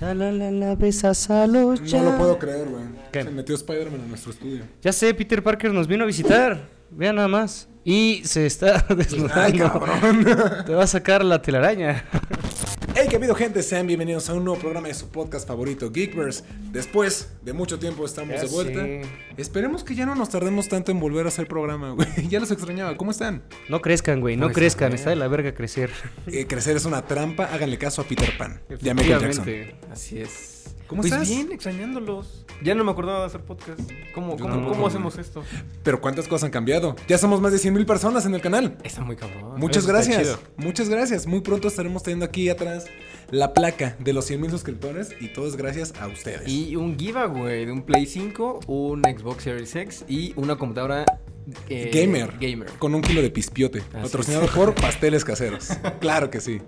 [0.00, 2.84] Ya la la la besas a los No lo puedo creer, güey.
[3.12, 4.64] Se metió Spider-Man en nuestro estudio.
[4.82, 6.68] Ya sé, Peter Parker nos vino a visitar.
[6.90, 7.68] Vean nada más.
[7.84, 9.40] Y se está desnudando.
[9.40, 10.24] Ay, cabrón.
[10.66, 12.04] Te va a sacar la telaraña.
[12.98, 16.44] Hey, qué habido gente, sean bienvenidos a un nuevo programa de su podcast favorito, Geekverse.
[16.72, 18.86] Después de mucho tiempo estamos Ya de vuelta.
[19.36, 22.08] Esperemos que ya no nos tardemos tanto en volver a hacer programa, güey.
[22.30, 22.96] Ya los extrañaba.
[22.96, 23.42] ¿Cómo están?
[23.68, 24.38] No crezcan, güey.
[24.38, 24.90] No Pues, crezcan.
[24.92, 24.98] ver.
[24.98, 25.90] Está de la verga crecer.
[26.26, 27.44] Eh, crecer es una trampa.
[27.52, 28.62] Háganle caso a Peter Pan.
[28.80, 29.46] Ya Michael Jackson.
[29.92, 30.55] Así es.
[30.86, 31.28] ¿Cómo pues estás?
[31.28, 32.44] bien, extrañándolos.
[32.62, 33.80] Ya no me acordaba de hacer podcast.
[34.14, 35.42] ¿Cómo, cómo, hacemos esto?
[35.82, 36.96] Pero cuántas cosas han cambiado.
[37.06, 38.78] Ya somos más de 100 mil personas en el canal.
[38.82, 39.58] Está muy cabrón.
[39.58, 40.38] Muchas eso gracias.
[40.56, 41.26] Muchas gracias.
[41.26, 42.86] Muy pronto estaremos teniendo aquí atrás
[43.30, 46.48] la placa de los 100 mil suscriptores y todo es gracias a ustedes.
[46.48, 51.04] Y un giveaway de un Play 5, un Xbox Series X y una computadora
[51.68, 52.34] eh, Gamer.
[52.40, 52.70] Gamer.
[52.78, 53.80] Con un kilo de pispiote.
[53.80, 54.50] Así patrocinado es.
[54.50, 55.70] por Pasteles Caseros.
[56.00, 56.60] claro que sí.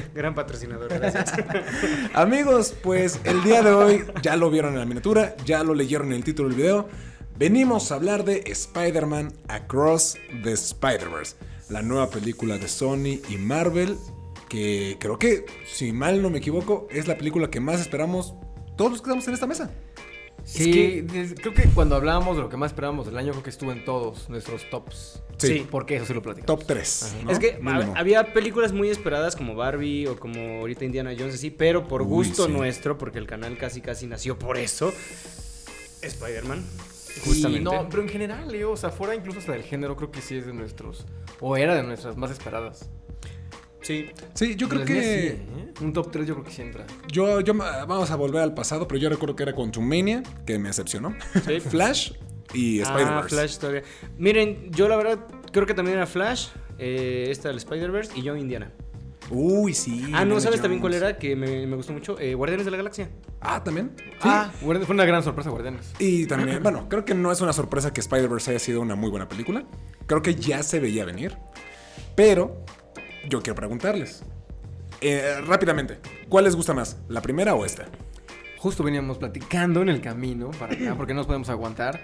[0.14, 1.32] Gran patrocinador, gracias.
[2.14, 6.08] Amigos, pues el día de hoy ya lo vieron en la miniatura, ya lo leyeron
[6.08, 6.88] en el título del video.
[7.36, 11.36] Venimos a hablar de Spider-Man Across the Spider-Verse,
[11.68, 13.96] la nueva película de Sony y Marvel,
[14.48, 18.34] que creo que, si mal no me equivoco, es la película que más esperamos
[18.76, 19.70] todos los que estamos en esta mesa.
[20.44, 23.50] Sí, que- creo que cuando hablábamos de lo que más esperábamos del año, creo que
[23.50, 25.22] estuvo en todos nuestros tops.
[25.36, 25.66] Sí.
[25.70, 26.58] Porque eso sí lo platicamos.
[26.58, 27.14] Top 3.
[27.28, 31.50] Es que a- había películas muy esperadas como Barbie o como ahorita Indiana Jones, así,
[31.50, 32.52] pero por Uy, gusto sí.
[32.52, 34.92] nuestro, porque el canal casi casi nació por eso.
[36.02, 36.64] Spider-Man.
[36.96, 37.64] Sí, Justamente.
[37.64, 40.36] no, pero en general, Leo, o sea, fuera incluso hasta del género, creo que sí
[40.36, 41.04] es de nuestros,
[41.40, 42.88] o era de nuestras más esperadas.
[43.82, 44.06] Sí.
[44.34, 44.94] Sí, yo creo que...
[44.94, 45.74] sí, ¿eh?
[45.80, 46.84] Un top 3 yo creo que sí entra.
[47.10, 50.68] Yo, yo, vamos a volver al pasado, pero yo recuerdo que era Quantumania, que me
[50.68, 51.14] decepcionó.
[51.46, 51.60] Sí.
[51.70, 52.12] Flash
[52.52, 53.28] y Ah, Spider-Verse.
[53.28, 53.82] Flash todavía.
[54.18, 55.18] Miren, yo la verdad
[55.52, 58.72] creo que también era Flash, eh, esta del Spider-Verse y yo Indiana.
[59.30, 60.10] Uy, sí.
[60.14, 61.18] ah, no, ¿sabes también cuál era?
[61.18, 62.18] Que me, me gustó mucho.
[62.18, 63.10] Eh, Guardianes de la Galaxia.
[63.42, 63.90] Ah, también.
[64.22, 65.92] Ah, Guardi- fue una gran sorpresa, Guardianes.
[65.98, 69.10] Y también, bueno, creo que no es una sorpresa que Spider-Verse haya sido una muy
[69.10, 69.64] buena película.
[70.06, 71.36] Creo que ya se veía venir.
[72.14, 72.64] Pero
[73.28, 74.22] yo quiero preguntarles.
[75.00, 75.98] eh, rápidamente,
[76.28, 76.98] ¿cuál les gusta más?
[77.08, 77.86] ¿La primera o esta?
[78.58, 82.00] Justo veníamos platicando en el camino para acá, porque no nos podemos aguantar.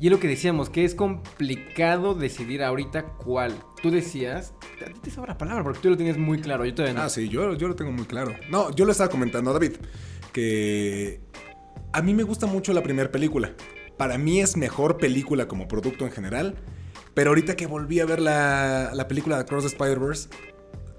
[0.00, 3.54] Y es lo que decíamos, que es complicado decidir ahorita cuál.
[3.80, 4.52] Tú decías,
[4.84, 7.04] a ti te sobra palabra, porque tú lo tenías muy claro, yo todavía no.
[7.04, 8.34] Ah, sí, yo, yo lo tengo muy claro.
[8.50, 9.74] No, yo lo estaba comentando a David,
[10.32, 11.20] que
[11.92, 13.52] a mí me gusta mucho la primera película.
[13.96, 16.56] Para mí es mejor película como producto en general.
[17.14, 20.28] Pero ahorita que volví a ver la, la película de Across the Spider-Verse,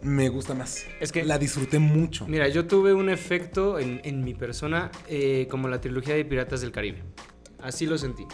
[0.01, 0.85] me gusta más.
[0.99, 2.27] Es que- La disfruté mucho.
[2.27, 6.61] Mira, yo tuve un efecto en, en mi persona eh, como la trilogía de Piratas
[6.61, 7.03] del Caribe.
[7.61, 8.25] Así lo sentí.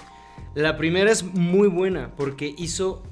[0.54, 3.04] La primera es muy buena porque hizo...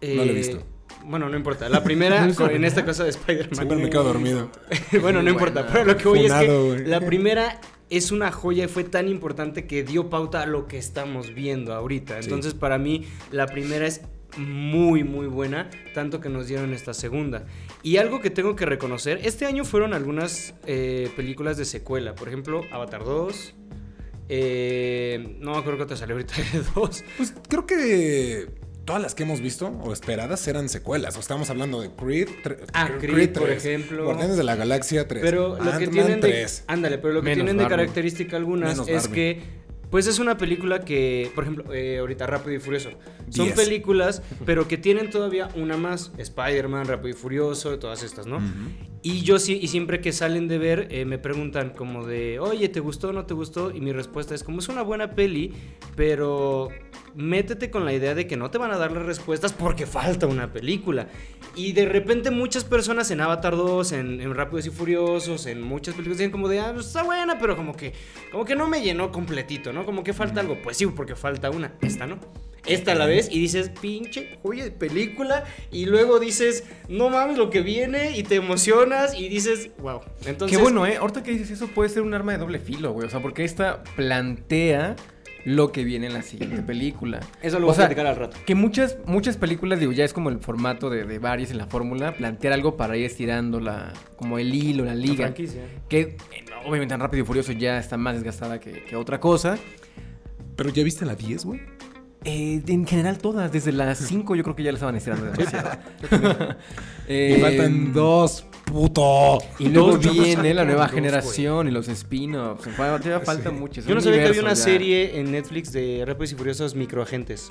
[0.00, 0.62] eh, No la he visto.
[1.04, 1.68] Bueno, no importa.
[1.68, 3.54] La primera ¿No hizo en esta cosa de Spider-Man.
[3.54, 4.50] Siempre me quedo dormido.
[5.02, 5.60] bueno, no importa.
[5.62, 5.72] buena.
[5.72, 6.86] Pero lo que voy es Funado, que güey.
[6.86, 7.60] la primera
[7.90, 11.74] es una joya y fue tan importante que dio pauta a lo que estamos viendo
[11.74, 12.14] ahorita.
[12.22, 12.24] Sí.
[12.24, 14.00] Entonces, para mí, la primera es
[14.36, 17.44] muy, muy buena, tanto que nos dieron esta segunda.
[17.82, 22.14] Y algo que tengo que reconocer, este año fueron algunas eh, películas de secuela.
[22.14, 23.54] Por ejemplo, Avatar 2.
[24.28, 27.04] eh, no me acuerdo cuánto salió ahorita de 2.
[27.16, 28.48] Pues creo que
[28.84, 31.16] todas las que hemos visto o esperadas eran secuelas.
[31.16, 34.04] O estamos hablando de Creed, tre- Ah, Creed, por 3, ejemplo.
[34.04, 35.22] Guardianes de la Galaxia 3.
[35.22, 36.64] Pero lo que tienen de, 3.
[36.66, 39.14] ándale, pero lo que tienen de característica algunas Menos es Barbie.
[39.14, 39.42] que
[39.90, 42.90] pues es una película que, por ejemplo, eh, ahorita Rápido y Furioso.
[43.30, 48.40] Son películas, pero que tienen todavía una más, Spider-Man, Rápido y Furioso, todas estas, ¿no?
[49.02, 52.68] Y yo sí, y siempre que salen de ver, eh, me preguntan como de, oye,
[52.68, 53.70] ¿te gustó o no te gustó?
[53.70, 55.52] Y mi respuesta es como es una buena peli,
[55.94, 56.70] pero
[57.14, 60.26] métete con la idea de que no te van a dar las respuestas porque falta
[60.26, 61.08] una película.
[61.54, 65.94] Y de repente muchas personas en Avatar 2, en, en Rápidos y Furiosos, en muchas
[65.94, 67.92] películas dicen como de, ah, pues está buena, pero como que,
[68.30, 69.86] como que no me llenó completito, ¿no?
[69.86, 70.58] Como que falta algo.
[70.62, 71.72] Pues sí, porque falta una.
[71.80, 72.18] Esta, ¿no?
[72.66, 75.44] Esta la ves y dices, pinche joya de película.
[75.70, 78.40] Y luego dices, no mames lo que viene y te
[79.18, 80.00] y dices, wow.
[80.24, 80.96] Entonces, Qué bueno, ¿eh?
[80.96, 83.06] Ahorita que dices eso puede ser un arma de doble filo, güey.
[83.06, 84.96] O sea, porque esta plantea
[85.44, 87.20] lo que viene en la siguiente película.
[87.40, 88.36] Eso lo O voy a sea, platicar al rato.
[88.46, 91.66] Que muchas, muchas películas, digo, ya es como el formato de, de varios en la
[91.66, 95.26] fórmula, plantear algo para ir estirando la, como el hilo, la La liga.
[95.26, 95.62] franquicia.
[95.88, 96.16] que eh,
[96.64, 99.56] obviamente en Rápido y Furioso ya está más desgastada que, que otra cosa.
[100.56, 101.60] Pero ya viste la 10, güey.
[102.28, 105.78] Eh, en general todas, desde las 5 yo creo que ya la estaban estirando demasiado.
[107.08, 109.38] Eh, Me faltan dos, puto.
[109.60, 112.64] Y luego viene la nueva dos, generación y los spin-offs.
[112.74, 113.80] Todavía todavía falta mucho.
[113.80, 114.56] es Yo no sabía que había una ya.
[114.56, 117.48] serie en Netflix de Rápidos y Furiosos microagentes.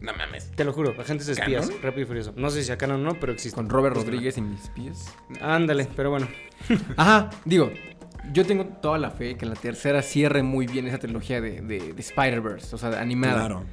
[0.00, 0.52] No mames.
[0.52, 1.82] Te lo juro, agentes espías, ¿Canon?
[1.82, 2.32] Rápido y Furioso.
[2.36, 3.56] No sé si acá no, no, pero existe.
[3.56, 5.04] Con Robert Rodríguez y mis pies.
[5.40, 6.28] Ándale, pero bueno.
[6.96, 7.72] Ajá, digo,
[8.32, 11.92] Yo tengo toda la fe que la tercera cierre muy bien esa trilogía de, de-
[11.92, 13.34] de Spider-Verse, o sea, de animada.
[13.34, 13.64] Claro.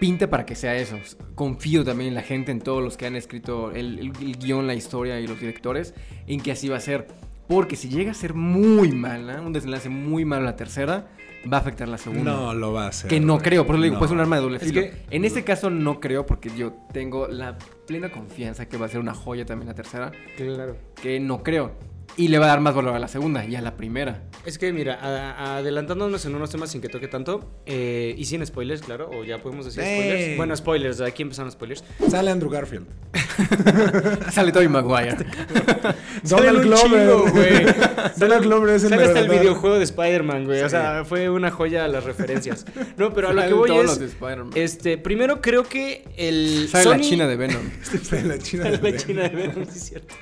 [0.00, 0.98] Pinta para que sea eso.
[1.34, 4.66] Confío también en la gente, en todos los que han escrito el, el- el guion,
[4.66, 5.94] la historia y los directores,
[6.26, 7.06] en que así va a ser.
[7.48, 11.08] Porque si llega a ser muy mala, un desenlace muy malo la tercera,
[11.52, 12.32] va a afectar la segunda.
[12.32, 13.08] No lo va a hacer.
[13.10, 13.98] Que no creo, por eso le digo, No.
[13.98, 14.80] pues es un arma de doble Es filo.
[14.80, 18.88] que- en este caso no creo, porque yo tengo la plena confianza que va a
[18.88, 20.76] ser una joya también la tercera, Claro.
[21.02, 21.72] que no creo.
[22.16, 24.22] Y le va a dar más valor a la segunda y a la primera.
[24.46, 28.24] Es que mira, a- a- adelantándonos en unos temas sin que toque tanto, eh, y
[28.26, 29.98] sin spoilers, claro, o ya podemos decir ¡Ey!
[30.00, 30.36] spoilers.
[30.36, 31.82] Bueno, spoilers, aquí empezaron los spoilers.
[32.08, 32.86] Sale Andrew Garfield.
[34.30, 35.16] Sale Tobey Maguire.
[36.24, 37.64] Chingo, güey.
[38.16, 40.62] Donald Glover es el Sale hasta el videojuego de Spider-Man, güey.
[40.62, 42.64] O sea, fue una joya a las referencias.
[42.96, 43.86] No, pero a lo que voy todos es.
[43.90, 44.50] los de Spider-Man.
[44.54, 46.68] Este, primero creo que el.
[46.70, 47.62] Sale la china de Venom.
[48.24, 50.14] la China Sale de la china de Venom, sí es cierto.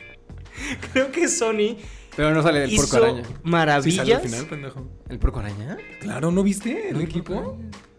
[0.92, 1.76] Creo que Sony
[2.16, 3.24] Pero no sale el porco araña.
[3.24, 3.96] Sí, maravillas.
[3.96, 4.88] sale al final, pendejo.
[5.08, 5.76] ¿El porco araña?
[6.00, 7.58] Claro, ¿no viste el equipo?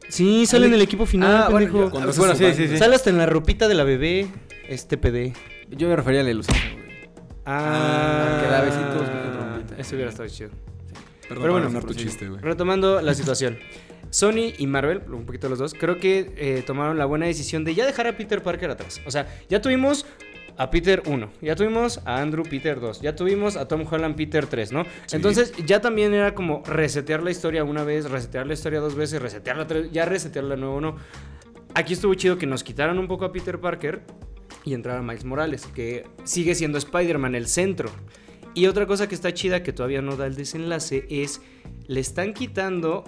[0.10, 1.86] Sí, sale en el equipo final, Ah, bueno, pendejo.
[1.86, 2.78] yo- bueno, su sí, sí, sí.
[2.78, 4.28] Sale hasta en la ropita de la bebé,
[4.68, 5.34] este PD.
[5.72, 7.10] Yo me refería al de Lucero, güey.
[7.46, 9.82] Ah, que da besitos con trompita.
[9.82, 10.50] Eso hubiera estado chido.
[11.28, 12.42] Perdón Pero bueno, tu chiste, güey.
[12.42, 13.58] Retomando la situación.
[14.12, 17.74] Sony y Marvel, un poquito los dos, creo que eh, tomaron la buena decisión de
[17.74, 19.02] ya dejar a Peter Parker atrás.
[19.08, 20.06] O sea, ya tuvimos
[20.58, 24.46] a Peter 1, ya tuvimos a Andrew Peter 2, ya tuvimos a Tom Holland Peter
[24.46, 24.84] 3, ¿no?
[25.06, 25.16] Sí.
[25.16, 29.22] Entonces ya también era como resetear la historia una vez, resetear la historia dos veces,
[29.22, 30.96] resetearla tres, ya resetearla de nuevo, ¿no?
[31.76, 34.02] Aquí estuvo chido que nos quitaran un poco a Peter Parker
[34.64, 37.90] y entrara Miles Morales, que sigue siendo Spider-Man el centro.
[38.54, 41.42] Y otra cosa que está chida, que todavía no da el desenlace, es
[41.88, 43.04] le están quitando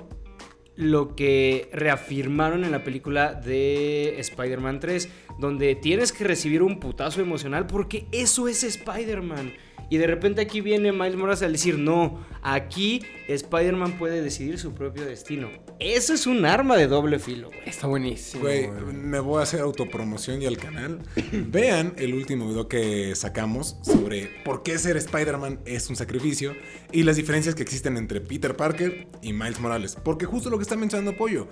[0.75, 7.22] lo que reafirmaron en la película de Spider-Man 3, donde tienes que recibir un putazo
[7.22, 9.54] emocional porque eso es Spider-Man.
[9.89, 14.73] Y de repente aquí viene Miles Morales al decir, no, aquí Spider-Man puede decidir su
[14.73, 15.49] propio destino.
[15.79, 17.59] Eso es un arma de doble filo, güey.
[17.65, 18.43] Está buenísimo.
[18.43, 18.93] Güey, güey.
[18.93, 20.99] me voy a hacer autopromoción y al canal.
[21.31, 26.55] Vean el último video que sacamos sobre por qué ser Spider-Man es un sacrificio
[26.91, 29.97] y las diferencias que existen entre Peter Parker y Miles Morales.
[30.01, 31.47] Porque justo lo que está mencionando Pollo.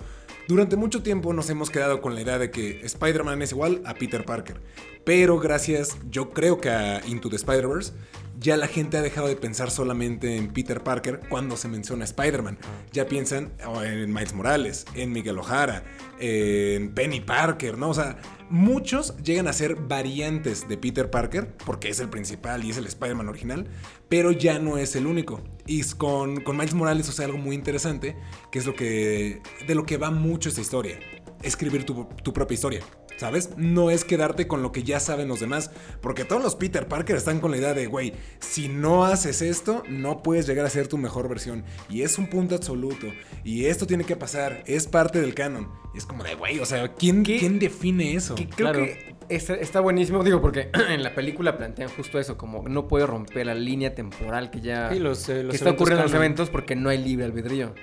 [0.46, 3.94] Durante mucho tiempo nos hemos quedado con la idea de que Spider-Man es igual a
[3.94, 4.60] Peter Parker.
[5.04, 7.92] Pero gracias, yo creo que a Into the Spider-Verse,
[8.40, 12.58] ya la gente ha dejado de pensar solamente en Peter Parker cuando se menciona Spider-Man.
[12.92, 15.84] Ya piensan oh, en Miles Morales, en Miguel Ojara,
[16.18, 17.90] en Penny Parker, ¿no?
[17.90, 18.18] O sea,
[18.50, 22.86] muchos llegan a ser variantes de Peter Parker, porque es el principal y es el
[22.86, 23.66] Spider-Man original,
[24.08, 25.42] pero ya no es el único.
[25.66, 28.16] Y con, con Miles Morales, o sea, algo muy interesante,
[28.50, 30.98] que es lo que, de lo que va mucho esta historia,
[31.44, 32.80] escribir tu, tu propia historia.
[33.16, 33.50] ¿Sabes?
[33.56, 35.70] No es quedarte con lo que ya saben los demás.
[36.00, 39.84] Porque todos los Peter Parker están con la idea de, güey, si no haces esto,
[39.88, 41.64] no puedes llegar a ser tu mejor versión.
[41.88, 43.06] Y es un punto absoluto.
[43.44, 44.64] Y esto tiene que pasar.
[44.66, 45.68] Es parte del canon.
[45.94, 47.22] Y es como de, güey, o sea, ¿quién.
[47.22, 48.34] ¿quién define eso?
[48.34, 48.80] Que creo Claro.
[48.84, 53.06] que está, está buenísimo, digo, porque en la película plantean justo eso, como no puede
[53.06, 56.14] romper la línea temporal que ya Sí, los, eh, los que está ocurriendo en los
[56.14, 57.74] eventos porque no hay libre albedrío.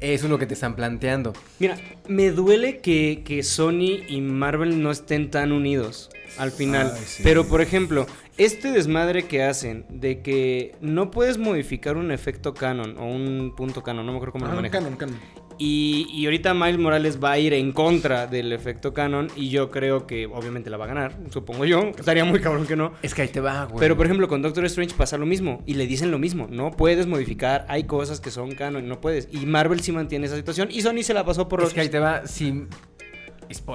[0.00, 1.32] Eso es lo que te están planteando.
[1.58, 1.76] Mira,
[2.08, 6.92] me duele que, que Sony y Marvel no estén tan unidos al final.
[6.94, 7.22] Ay, sí.
[7.22, 8.06] Pero, por ejemplo,
[8.36, 13.82] este desmadre que hacen de que no puedes modificar un efecto canon o un punto
[13.82, 14.82] canon, no me acuerdo cómo Ah, lo manejan.
[14.84, 15.18] canon, canon.
[15.58, 19.70] Y, y ahorita Miles Morales va a ir en contra del efecto canon y yo
[19.70, 21.92] creo que obviamente la va a ganar, supongo yo.
[21.98, 22.92] Estaría muy cabrón que no.
[23.02, 23.78] Es que ahí te va, güey.
[23.78, 26.72] Pero por ejemplo con Doctor Strange pasa lo mismo y le dicen lo mismo, no
[26.72, 29.28] puedes modificar, hay cosas que son canon, no puedes.
[29.32, 31.80] Y Marvel sí mantiene esa situación y Sony se la pasó por es los que
[31.80, 32.66] ahí te va, si...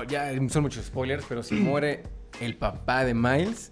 [0.08, 2.04] ya son muchos spoilers, pero si muere
[2.40, 3.72] el papá de Miles,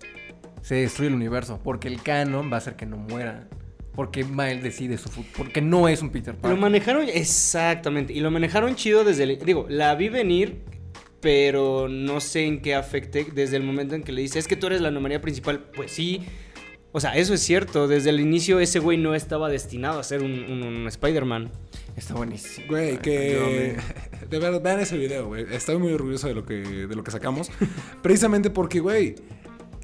[0.62, 1.60] se destruye el universo.
[1.64, 3.48] Porque el canon va a hacer que no muera.
[3.96, 5.34] Porque Miles decide su futuro.
[5.38, 6.60] Porque no es un Peter Lo Parker.
[6.60, 10.62] manejaron exactamente y lo manejaron chido desde el digo, la vi venir
[11.22, 14.56] pero no sé en qué afecte desde el momento en que le dice, "Es que
[14.56, 16.22] tú eres la anomalía principal." Pues sí.
[16.94, 20.24] O sea, eso es cierto, desde el inicio ese güey no estaba destinado a ser
[20.24, 21.52] un, un- un Spider-Man.
[21.98, 22.68] Está buenísimo.
[22.70, 23.76] Güey, que.
[24.30, 25.46] De verdad, vean ese video, güey.
[25.52, 27.52] Estoy muy orgulloso de lo que, de lo que sacamos.
[28.02, 29.16] Precisamente porque, güey,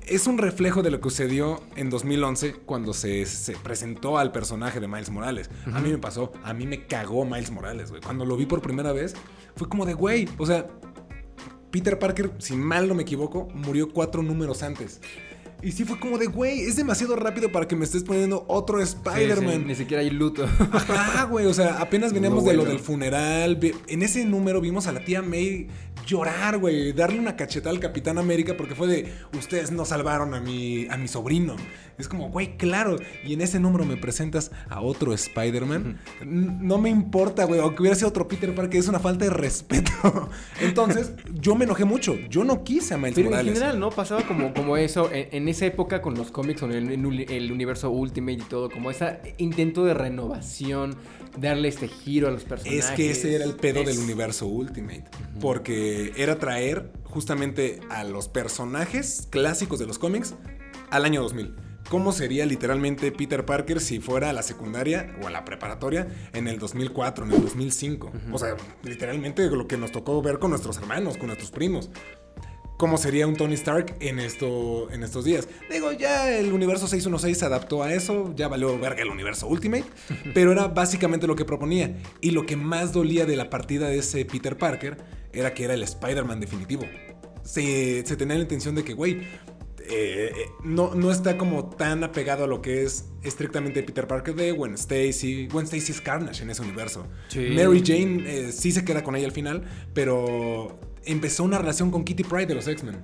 [0.08, 4.80] es un reflejo de lo que sucedió en 2011 cuando se, se presentó al personaje
[4.80, 5.50] de Miles Morales.
[5.74, 8.02] A mí me pasó, a mí me cagó Miles Morales, güey.
[8.02, 9.16] Cuando lo vi por primera vez,
[9.56, 10.68] fue como de, güey, o sea,
[11.72, 15.02] Peter Parker, si mal no me equivoco, murió cuatro números antes.
[15.62, 18.80] Y sí fue como de, güey, es demasiado rápido para que me estés poniendo otro
[18.86, 19.66] Sí, sí, Spider-Man.
[19.66, 20.44] ni siquiera hay luto.
[20.72, 23.60] Ajá, güey, o sea, apenas veníamos No, de lo del funeral.
[23.88, 25.68] En ese número vimos a la tía May
[26.06, 30.40] llorar, güey, darle una cachetada al Capitán América porque fue de, ustedes no salvaron a
[30.40, 31.56] mi, a mi sobrino.
[31.98, 35.98] Es como, güey, claro, y en ese número me presentas a otro Spider-Man.
[36.26, 39.32] No me importa, güey, o que hubiera sido otro Peter Parker, es una falta de
[39.32, 39.92] respeto.
[40.62, 43.54] Entonces, yo me enojé mucho, yo no quise a Miles Pero en Morales.
[43.54, 43.90] general, ¿no?
[43.92, 47.52] Pasaba como, como eso en, en esa época con los cómics, con el, en el
[47.52, 50.96] universo Ultimate y todo, como ese intento de renovación,
[51.38, 52.86] darle este giro a los personajes.
[52.86, 55.06] Es que ese era el pedo Es- del universo Ultimate.
[55.42, 60.34] Porque era traer justamente a los personajes clásicos de los cómics
[60.90, 61.56] al año 2000.
[61.90, 66.48] ¿Cómo sería literalmente Peter Parker si fuera a la secundaria o a la preparatoria en
[66.48, 68.12] el 2004, en el 2005?
[68.32, 71.92] O sea, literalmente lo que nos tocó ver con nuestros hermanos, con nuestros primos.
[72.78, 75.48] ¿Cómo sería un Tony Stark en, esto, en estos días?
[75.72, 79.86] Digo, ya el universo 616 se adaptó a eso, ya valió verga el universo Ultimate,
[80.34, 81.96] pero era básicamente lo que proponía.
[82.20, 84.98] Y lo que más dolía de la partida de ese Peter Parker
[85.32, 86.84] era que era el Spider-Man definitivo.
[87.44, 89.22] Se, se tenía la intención de que, güey,
[89.88, 94.34] eh, eh, no, no está como tan apegado a lo que es estrictamente Peter Parker
[94.36, 95.48] de Gwen Stacy.
[95.48, 97.08] Gwen Stacy es Carnage en ese universo.
[97.28, 97.52] Sí.
[97.56, 99.64] Mary Jane eh, sí se queda con ella al final,
[99.94, 103.04] pero empezó una relación con Kitty Pryde de los X-Men.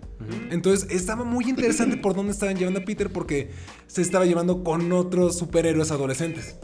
[0.50, 3.52] Entonces estaba muy interesante por dónde estaban llevando a Peter porque
[3.88, 6.58] se estaba llevando con otros superhéroes adolescentes.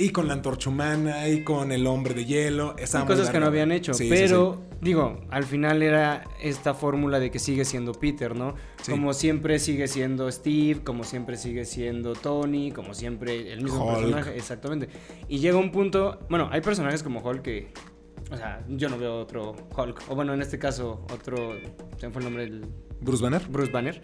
[0.00, 2.76] Y con la antorcha humana y con el hombre de hielo.
[2.76, 3.94] Muy cosas que no habían hecho.
[3.94, 8.54] Sí, sí, pero, digo, al final era esta fórmula de que sigue siendo Peter, ¿no?
[8.88, 13.98] Como siempre sigue siendo Steve, como siempre sigue siendo Tony, como siempre el mismo Hulk.
[13.98, 14.36] personaje.
[14.36, 14.88] Exactamente.
[15.28, 16.20] Y llega un punto.
[16.30, 17.72] Bueno, hay personajes como Hulk que.
[18.30, 20.02] O sea, yo no veo otro Hulk.
[20.08, 21.52] O bueno, en este caso, otro.
[21.98, 22.66] ¿Se me fue el nombre del.
[23.00, 23.42] Bruce Banner.
[23.48, 24.00] Bruce Banner.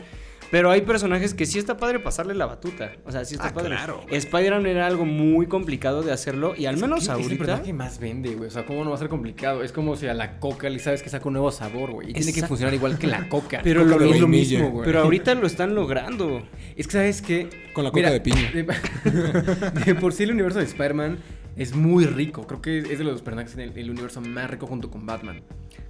[0.50, 2.92] Pero hay personajes que sí está padre pasarle la batuta.
[3.04, 3.70] O sea, sí está Ah, padre.
[3.70, 4.02] claro.
[4.08, 6.54] Spider-Man era algo muy complicado de hacerlo.
[6.56, 7.36] Y al menos Es el ahorita.
[7.38, 8.46] personaje que más vende, güey.
[8.48, 9.64] O sea, ¿cómo no va a ser complicado?
[9.64, 12.10] Es como si a la coca le sabes que saca un nuevo sabor, güey.
[12.10, 13.60] Y tiene que funcionar igual que la coca.
[13.64, 14.86] Pero Coca lo mismo, vainilla, mismo, güey.
[14.86, 16.42] Pero ahorita lo están logrando.
[16.76, 17.48] Es que, ¿sabes qué?
[17.72, 18.52] Con la coca de piña.
[18.52, 18.62] De,
[19.86, 21.18] de por sí el universo de Spider-Man
[21.56, 22.46] es muy rico.
[22.46, 25.42] Creo que es de los personajes en el, el universo más rico junto con Batman.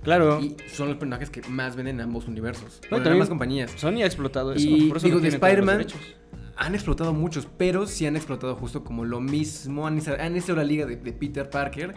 [0.03, 0.41] Claro.
[0.41, 2.81] Y son los personajes que más venden en ambos universos.
[2.85, 3.73] No, Bueno, en ambas compañías.
[3.77, 4.67] Sony ha explotado eso.
[4.67, 5.87] Y por eso digo, no de Spider-Man
[6.57, 9.87] han explotado muchos, pero sí han explotado justo como lo mismo.
[9.87, 11.95] Han, han hecho la liga de, de Peter Parker.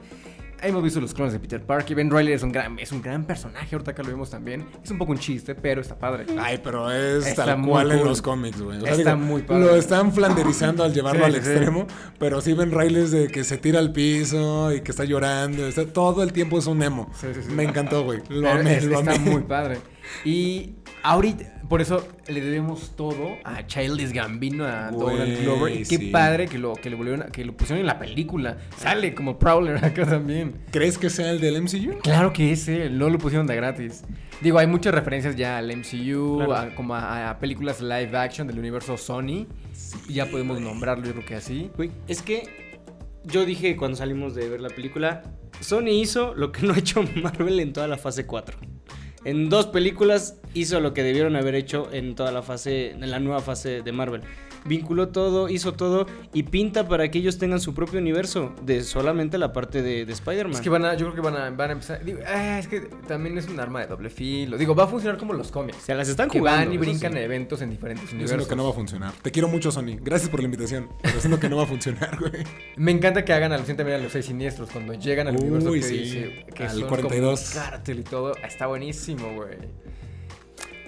[0.61, 1.95] Hemos visto los clones de Peter Parker.
[1.95, 3.75] Ben Riley es un gran, es un gran personaje.
[3.75, 4.65] Ahorita acá lo vemos también.
[4.83, 6.25] Es un poco un chiste, pero está padre.
[6.39, 8.81] Ay, pero es Está tal cual en los cómics, güey.
[8.81, 9.61] O Está muy padre.
[9.65, 11.37] Lo están flanderizando al llevarlo Sí, al sí.
[11.49, 11.85] extremo,
[12.17, 15.67] pero sí ven Riley de que se tira al piso y que está llorando.
[15.67, 17.09] Está, todo el tiempo es un emo.
[17.19, 17.51] Sí, sí, sí.
[17.51, 18.21] Me encantó, güey.
[18.29, 19.29] Lo amé, es- lo está amé.
[19.31, 19.77] muy padre.
[20.25, 25.73] Y ahorita, por eso le debemos todo a Childish Gambino, a Donald Glover.
[25.73, 26.09] Y qué sí.
[26.11, 28.57] padre que lo, que lo volvieron, a- que lo pusieron en la película.
[28.77, 30.55] Sale como Prowler acá también.
[30.71, 31.99] ¿Crees que sea el del MCU?
[32.03, 34.03] Claro que ese, no lo pusieron de gratis.
[34.41, 36.55] Digo, hay muchas referencias ya al MCU, Claro.
[36.55, 39.45] a- como a, a películas live action del universo Sony.
[40.09, 41.69] ya podemos nombrarlo, yo creo que así.
[41.75, 42.43] Güey, es que
[43.25, 45.23] yo dije cuando salimos de ver la película,
[45.59, 48.57] Sony hizo lo que no ha hecho Marvel en toda la fase 4.
[49.23, 53.19] En dos películas hizo lo que debieron haber hecho en toda la fase, en la
[53.19, 54.21] nueva fase de Marvel.
[54.67, 59.37] Vinculó todo, hizo todo y pinta para que ellos tengan su propio universo de solamente
[59.37, 60.55] la parte de, de Spider-Man.
[60.55, 62.03] Es que van a, yo creo que van a, van a empezar.
[62.03, 64.57] Digo, ah, es que también es un arma de doble filo.
[64.57, 65.77] Digo, va a funcionar como los cómics.
[65.83, 66.65] Se las están que jugando.
[66.65, 67.17] van y eso brincan sí.
[67.17, 68.29] en eventos en diferentes Yo universos.
[68.37, 69.13] siento que no va a funcionar.
[69.21, 69.97] Te quiero mucho, Sony.
[70.01, 70.89] Gracias por la invitación.
[71.01, 72.43] Pero siento que no va a funcionar, güey.
[72.75, 75.71] Me encanta que hagan alusión también a los seis siniestros cuando llegan al Uy, universo
[75.71, 77.39] que sí, dice que al son 42.
[77.39, 78.35] como un cártel y todo.
[78.37, 79.57] Está buenísimo, güey.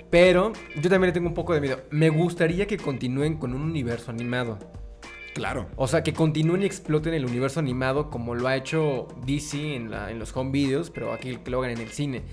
[0.09, 1.81] Pero yo también le tengo un poco de miedo.
[1.91, 4.57] Me gustaría que continúen con un universo animado.
[5.35, 5.67] Claro.
[5.75, 9.91] O sea, que continúen y exploten el universo animado como lo ha hecho DC en,
[9.91, 12.23] la- en los home videos, pero aquí que lo hagan en el cine.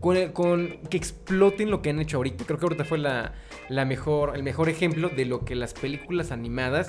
[0.00, 2.44] Con, el- con que exploten lo que han hecho ahorita.
[2.46, 3.34] Creo que ahorita fue la,
[3.68, 6.88] la mejor, el mejor ejemplo de lo que las películas animadas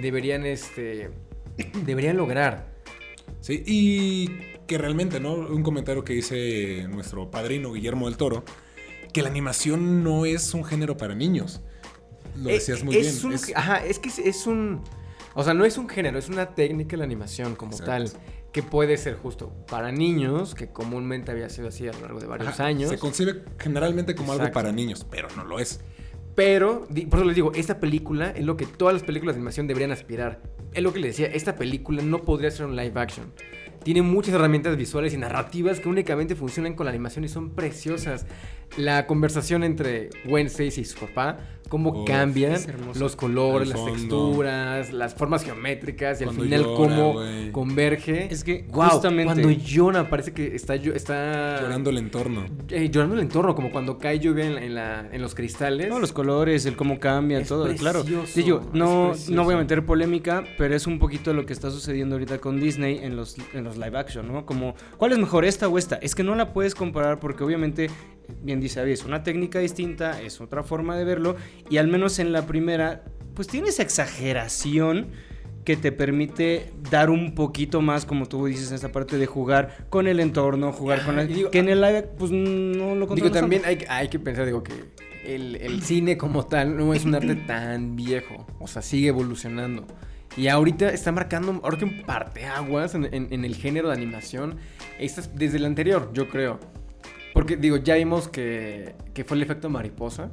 [0.00, 1.10] deberían, este,
[1.84, 2.76] deberían lograr.
[3.40, 4.28] Sí, y
[4.66, 5.34] que realmente, ¿no?
[5.34, 8.44] Un comentario que dice nuestro padrino Guillermo del Toro,
[9.12, 11.60] que la animación no es un género para niños.
[12.36, 13.26] Lo Eh, decías muy es bien.
[13.26, 14.82] un- es- Ajá, es que es, es un...
[15.34, 17.90] O sea, no es un género, es una técnica la animación como Exacto.
[17.92, 18.10] tal.
[18.52, 22.26] Que puede ser justo para niños, que comúnmente había sido así a lo largo de
[22.26, 22.90] varios Ajá, años.
[22.90, 25.80] Se concibe generalmente como algo para niños, pero no lo es.
[26.34, 29.66] Pero, por eso les digo, esta película es lo que todas las películas de animación
[29.66, 30.40] deberían aspirar.
[30.72, 33.32] Es lo que les decía, esta película no podría ser un live action.
[33.82, 38.26] Tiene muchas herramientas visuales y narrativas que únicamente funcionan con la animación y son preciosas.
[38.76, 42.56] La conversación entre Stacy y su papá cómo Uf, cambian
[42.98, 47.20] los colores, las texturas, las formas geométricas y Cuando al final llora, cómo
[47.52, 48.32] converge.
[48.32, 52.46] Es que Guau, justamente- cuando llora parece que está, llo- está Llorando el entorno.
[52.70, 55.88] eh, llorando el entorno, como cuando cae lluvia en, la- en la- en los cristales.
[55.88, 58.00] No, los colores, el cómo cambia, Es todo, claro.
[58.00, 61.52] precioso, Digo, es no, no voy a meter polémica, pero es un poquito lo que
[61.52, 64.46] está sucediendo ahorita con Disney en los, en los live action, ¿no?
[64.46, 65.96] Como, ¿cuál es mejor, esta o esta?
[65.96, 67.90] Es que no la puedes comparar porque obviamente,
[68.42, 71.36] bien dice Abby, es una técnica distinta, es otra forma de verlo,
[71.70, 73.04] y al menos en la primera,
[73.34, 75.08] pues tiene esa exageración
[75.64, 80.06] que te permite dar un poquito más, como tú dices, esa parte de jugar con
[80.06, 83.62] el entorno, jugar con y digo, que en el live, pues no lo Digo, también
[83.66, 84.72] hay, hay que pensar, digo, que
[85.26, 88.46] el, el cine como tal no es un arte tan viejo.
[88.58, 89.86] O sea, sigue evolucionando.
[90.38, 94.56] Y ahorita está marcando, ahora que un parteaguas en, en, en el género de animación.
[94.98, 96.60] Esta es desde el anterior, yo creo.
[97.38, 100.30] Porque, digo, ya vimos que, que fue el efecto mariposa.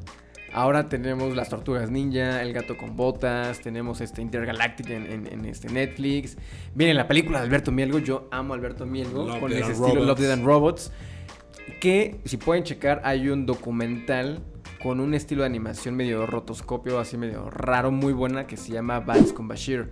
[0.51, 5.45] Ahora tenemos las tortugas ninja, el gato con botas, tenemos este Intergalactic en, en- en
[5.45, 6.35] este Netflix.
[6.73, 9.87] Viene la película de Alberto Mielgo, yo amo a Alberto Mielgo Love, con ese estilo
[9.87, 10.05] Robots.
[10.07, 10.91] Love, Death and Robots.
[11.79, 14.39] Que si pueden checar, hay un documental
[14.81, 18.99] con un estilo de animación medio rotoscopio, así medio raro, muy buena, que se llama
[19.01, 19.91] Vals con Bashir.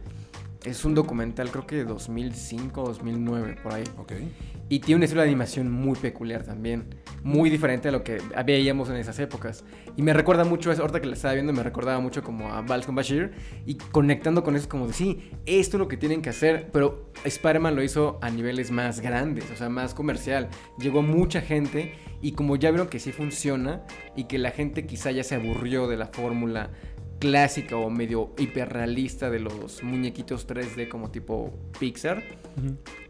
[0.63, 3.83] Es un documental, creo que de 2005 2009, por ahí.
[3.97, 4.13] Ok.
[4.69, 6.95] Y tiene un estilo de animación muy peculiar también.
[7.21, 9.63] Muy diferente a lo que veíamos en esas épocas.
[9.95, 12.51] Y me recuerda mucho, a eso, ahorita que la estaba viendo, me recordaba mucho como
[12.51, 13.31] a Vals con Bashir.
[13.65, 16.69] Y conectando con eso, como de sí, esto es lo que tienen que hacer.
[16.71, 20.49] Pero Spider-Man lo hizo a niveles más grandes, o sea, más comercial.
[20.79, 21.93] Llegó mucha gente.
[22.21, 23.83] Y como ya vieron que sí funciona,
[24.15, 26.71] y que la gente quizá ya se aburrió de la fórmula
[27.19, 32.23] clásica o medio hiperrealista de los muñequitos 3D como tipo Pixar.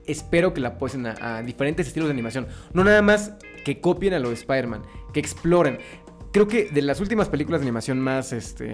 [0.08, 2.48] Espero que la apuesten a, a diferentes estilos de animación.
[2.74, 3.34] No nada más
[3.66, 4.82] que copien a lo de Spider-Man,
[5.14, 5.78] que exploren.
[6.32, 8.72] Creo que de las últimas películas de animación más este,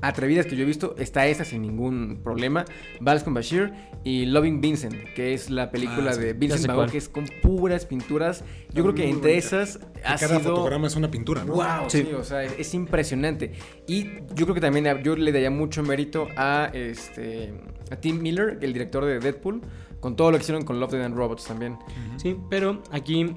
[0.00, 2.64] atrevidas que yo he visto, está esa sin ningún problema.
[3.00, 3.72] Vals con Bashir
[4.04, 6.20] y Loving Vincent, que es la película Ah, sí.
[6.20, 6.76] de Vincent Van.
[6.76, 8.44] Gogh, que es con puras pinturas.
[8.72, 10.54] Yo creo que entre esas ha Cada sido...
[10.56, 11.54] fotograma es una pintura, ¿no?
[11.54, 12.02] Wow, Sí.
[12.02, 12.12] sí.
[12.14, 13.52] o sea, es, es impresionante.
[13.86, 17.52] Y yo creo que también yo le daría mucho mérito a este
[17.90, 19.60] a Tim Miller, el director de Deadpool,
[20.02, 21.78] con todo lo que hicieron con Love Death and Robots también.
[22.16, 23.36] Sí, pero aquí,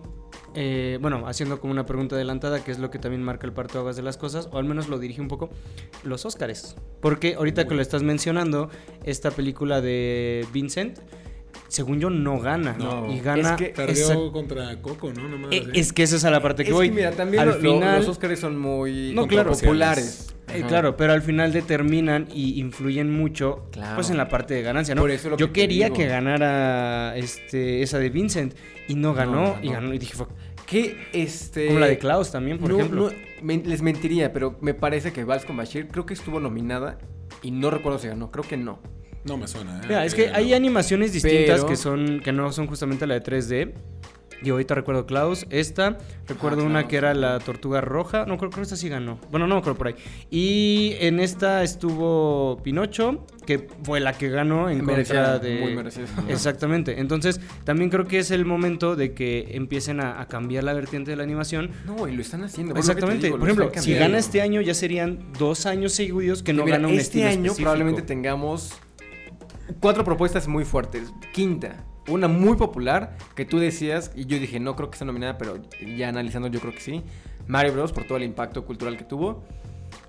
[0.56, 3.94] eh, bueno, haciendo como una pregunta adelantada, que es lo que también marca el parto
[3.94, 5.50] de las cosas, o al menos lo dirige un poco,
[6.04, 6.76] los Óscares.
[7.02, 8.70] Porque ahorita que lo estás mencionando,
[9.04, 10.98] esta película de Vincent,
[11.68, 12.74] según yo, no gana.
[12.78, 13.12] No.
[13.12, 13.52] y gana.
[13.52, 15.28] Es que Perdió contra Coco, ¿no?
[15.28, 16.90] Nomás Eh, es que esa es a la parte que Es voy.
[16.92, 19.52] mira, también al lo- final, los Oscars son muy No, claro.
[19.52, 20.35] populares.
[20.60, 23.96] Eh, claro, pero al final determinan y influyen mucho Claro.
[23.96, 25.02] pues en la parte de ganancia, ¿no?
[25.02, 28.54] Por eso lo Yo que quería que ganara este esa de Vincent
[28.88, 30.30] y no ganó, y ganó y dije, "Fuck".
[30.66, 33.12] Que este como la de Klaus también, por no, ejemplo.
[33.44, 36.98] les mentiría, pero me parece que Vals con Bashir creo que estuvo nominada
[37.44, 38.80] y no recuerdo si ganó, creo que no.
[39.26, 39.82] No me suena, ¿eh?
[39.88, 43.22] Mira, es que hay animaciones distintas Pero- que son que no son justamente la de
[43.22, 43.74] 3D.
[44.44, 48.50] Y ahorita recuerdo Klaus, esta, recuerdo Ah, una que era la tortuga roja, no creo
[48.52, 49.18] que esta sí ganó.
[49.32, 49.96] Bueno, no me acuerdo por ahí.
[50.30, 55.76] Y en esta estuvo Pinocho, que fue la que ganó en Merecida, contra de muy
[55.76, 56.06] merecida.
[56.30, 57.00] Exactamente.
[57.00, 61.12] Entonces, también creo que es el momento de que empiecen a, a cambiar la vertiente
[61.12, 61.72] de la animación.
[61.86, 62.76] No, y lo están haciendo.
[62.76, 63.28] Exactamente.
[63.28, 66.66] digo, Por lo ejemplo, si gana este año ya serían dos años seguidos que no
[66.66, 67.56] Mira, gana un este año específico.
[67.64, 68.74] probablemente tengamos
[69.80, 71.12] cuatro propuestas muy fuertes.
[71.34, 75.38] Quinta, una muy popular que tú decías y yo dije no creo que esté nominada,
[75.38, 75.60] pero
[75.98, 77.04] ya analizando yo creo que sí.
[77.48, 79.44] Mario Bros por todo el impacto cultural que tuvo.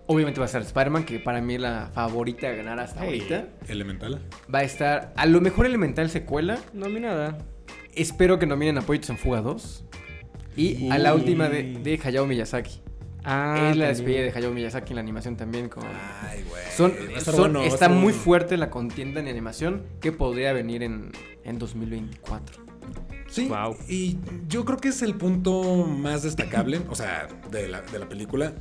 [0.08, 3.06] Obviamente va a ser Spider-Man, que para mí es la favorita a ganar hasta Hey.
[3.20, 3.48] ahorita.
[3.68, 4.20] Elemental.
[4.52, 6.58] Va a estar a lo mejor Elemental secuela.
[6.72, 7.38] Nominada.
[7.94, 9.84] Espero que nominen a en Fuga 2.
[10.56, 12.80] Y a la última de, de Hayao Miyazaki.
[13.24, 13.88] Ah, es la también.
[13.88, 15.82] despedida de Hayao Miyazaki en la animación también con...
[16.22, 16.62] Ay, güey.
[16.76, 18.18] Son, estar bueno, está estar muy bueno.
[18.18, 21.10] fuerte la contienda en animación que podría venir en,
[21.46, 22.64] en 2024.
[23.28, 23.76] Sí, Wow.
[23.88, 28.08] y yo creo que es el punto más destacable, o sea, de la, de la
[28.08, 28.52] película,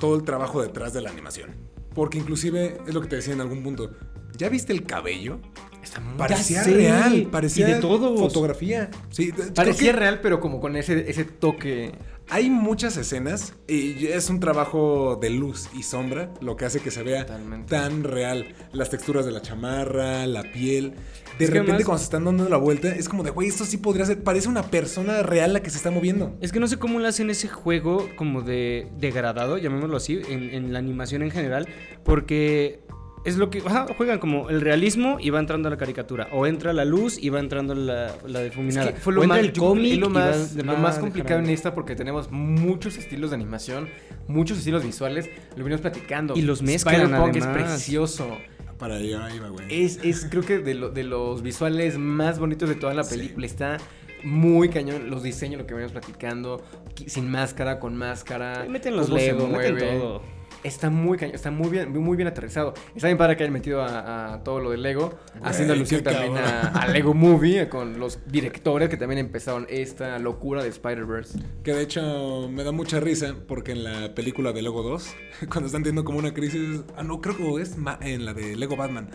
[0.00, 1.50] todo el trabajo detrás de la animación.
[1.94, 3.90] Porque inclusive, es lo que te decía en algún punto,
[4.38, 5.40] ¿ya viste el cabello?
[5.82, 6.16] Está muy...
[6.16, 6.72] Parecía sé.
[6.74, 8.18] real, parecía Y de todos.
[8.18, 8.88] fotografía.
[9.10, 11.92] Sí, Parecía que real, pero como con ese, ese toque...
[12.30, 16.92] hay muchas escenas y es un trabajo de luz y sombra lo que hace que
[16.92, 17.68] se vea Totalmente.
[17.68, 18.54] tan real.
[18.72, 20.94] Las texturas de la chamarra, la piel.
[21.38, 23.64] De Es repente además- cuando se están dando la vuelta, es como de, güey, esto
[23.64, 26.36] sí podría ser, parece una persona real la que se está moviendo.
[26.40, 30.50] Es que no sé cómo le hacen ese juego como de degradado, llamémoslo así, en,
[30.54, 31.66] en la animación en general,
[32.04, 32.80] porque
[33.24, 36.72] es lo que ajá, juegan como el realismo y va entrando la caricatura o entra
[36.72, 39.46] la luz y va entrando la, la difuminada Es que fue lo o entra más,
[39.46, 43.36] el cómic lo y va más, lo complicado en esta porque tenemos muchos estilos de
[43.36, 43.88] animación,
[44.26, 46.34] muchos estilos visuales, lo venimos platicando.
[46.36, 48.38] Y los mezclan, Spider-Punk es precioso.
[48.82, 49.64] Para allá iba, güey.
[49.70, 53.46] Es, es creo que de, lo- de los visuales más bonitos de toda la película.
[53.46, 53.76] Está
[54.24, 55.08] muy cañón.
[55.08, 56.60] Los diseños, lo que venimos platicando.
[57.06, 58.66] Sin máscara, con máscara.
[58.68, 59.98] meten los Lego, meten mueve.
[59.98, 60.22] todo.
[60.62, 62.74] Está muy está muy bien, muy bien aterrizado.
[62.94, 66.36] Está bien para que hayan metido a, a todo lo de Lego, haciendo alusión también
[66.36, 71.38] a, Lego Movie, con los directores que también empezaron esta locura de Spider-Verse.
[71.64, 75.14] Que de hecho me da mucha risa porque en la película de Lego 2,
[75.50, 78.76] cuando están teniendo como una crisis, ah no, creo que es en la de Lego
[78.76, 79.10] Batman.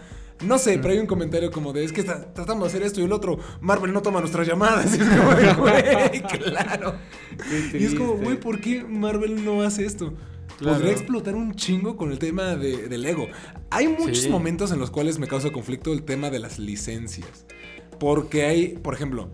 [0.46, 3.02] No sé, pero hay un comentario como de, es que está- tratamos de hacer esto
[3.02, 4.96] y el otro, Marvel no toma nuestras llamadas.
[4.98, 6.96] Y es como, güey, claro.
[7.74, 10.14] Y es como, güey, ¿por qué Marvel no hace esto?
[10.58, 10.78] Claro.
[10.78, 13.28] Podría explotar un chingo con el tema de, de Lego.
[13.70, 14.30] Hay muchos Sí.
[14.30, 17.46] momentos en los cuales me causa conflicto el tema de las licencias.
[18.00, 19.30] Porque hay, por ejemplo,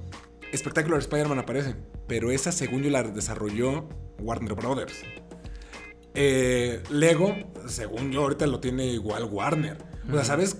[0.56, 1.76] Spectacular Spider-Man aparece,
[2.08, 3.88] pero esa según yo la desarrolló
[4.20, 4.94] Warner Brothers.
[6.14, 7.36] Eh, Lego,
[7.68, 9.78] según yo ahorita lo tiene igual Warner.
[10.10, 10.58] O sea, ¿sabes?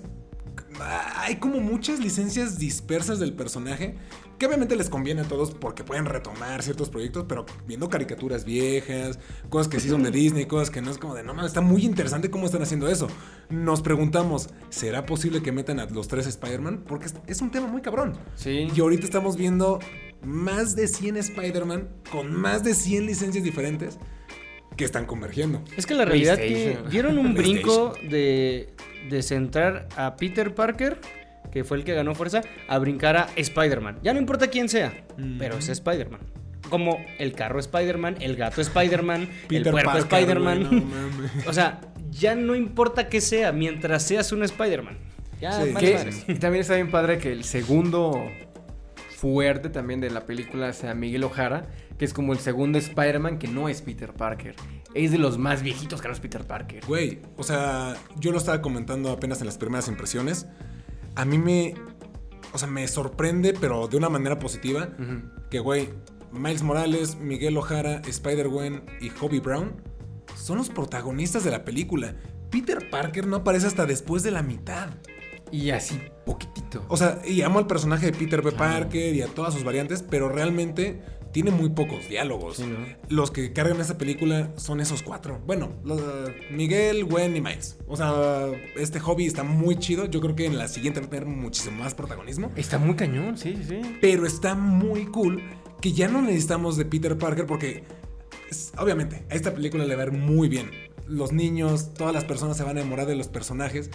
[0.80, 3.94] Hay como muchas licencias dispersas del personaje
[4.38, 9.18] que obviamente les conviene a todos porque pueden retomar ciertos proyectos, pero viendo caricaturas viejas,
[9.48, 11.60] cosas que sí son de Disney, cosas que no es como de, no mames, está
[11.60, 13.08] muy interesante cómo están haciendo eso.
[13.50, 16.84] Nos preguntamos, ¿será posible que metan a los tres Spider-Man?
[16.86, 18.14] Porque es, un tema muy cabrón.
[18.34, 18.68] Sí.
[18.74, 19.78] Y ahorita estamos viendo
[20.22, 23.98] más de 100 Spider-Man con más de 100 licencias diferentes
[24.76, 25.62] que están convergiendo.
[25.76, 28.74] Es que la realidad que dieron un brinco de,
[29.08, 31.00] de centrar a Peter Parker,
[31.54, 34.00] que fue el que ganó fuerza, a brincar a Spider-Man.
[34.02, 35.06] Ya no importa quién sea,
[35.38, 36.20] pero es Spider-Man.
[36.68, 40.62] Como el carro Spider-Man, el gato Spider-Man, el Parker, Spider-Man.
[40.64, 40.82] no
[41.50, 44.98] o sea, ya no importa qué sea, mientras seas un Spider-Man.
[45.40, 45.74] Ya, Sí.
[45.74, 48.28] Que y también está bien padre que el segundo
[49.16, 53.46] fuerte también de la película sea Miguel Ojara, que es como el segundo Spider-Man que
[53.46, 54.56] no es Peter Parker.
[54.92, 56.84] Es de los más viejitos que no es Peter Parker.
[56.86, 60.46] Güey, o sea, yo lo estaba comentando apenas en las primeras impresiones.
[61.14, 61.74] A mí me.
[62.52, 64.90] O sea, me sorprende, pero de una manera positiva,
[65.50, 65.88] que, güey,
[66.30, 69.72] Miles Morales, Miguel Ojara, Spider-Gwen y Hobie Brown
[70.36, 72.14] son los protagonistas de la película.
[72.50, 74.90] Peter Parker no aparece hasta después de la mitad.
[75.50, 76.84] Y así, poquitito.
[76.88, 78.52] O sea, y amo al personaje de Peter B.
[78.52, 81.00] Parker y a todas sus variantes, pero realmente
[81.34, 82.56] tiene muy pocos diálogos.
[82.58, 82.78] Sí, ¿no?
[83.08, 85.42] Los que cargan esa película son esos cuatro.
[85.46, 86.00] Bueno, los,
[86.50, 87.76] Miguel, Gwen y Miles.
[87.88, 90.06] O sea, este hobby está muy chido.
[90.06, 92.52] Yo creo que en la siguiente va a tener muchísimo más protagonismo.
[92.56, 93.80] Está muy cañón, sí, sí, sí.
[94.00, 95.42] Pero está muy cool
[95.80, 97.82] que ya no necesitamos de Peter Parker porque,
[98.48, 100.70] es- obviamente, a esta película le va a ir muy bien.
[101.08, 103.90] Los niños, todas las personas se van a enamorar de los personajes.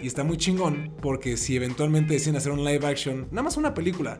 [0.00, 3.72] Y está muy chingón porque si eventualmente deciden hacer un live action, nada más una
[3.74, 4.18] película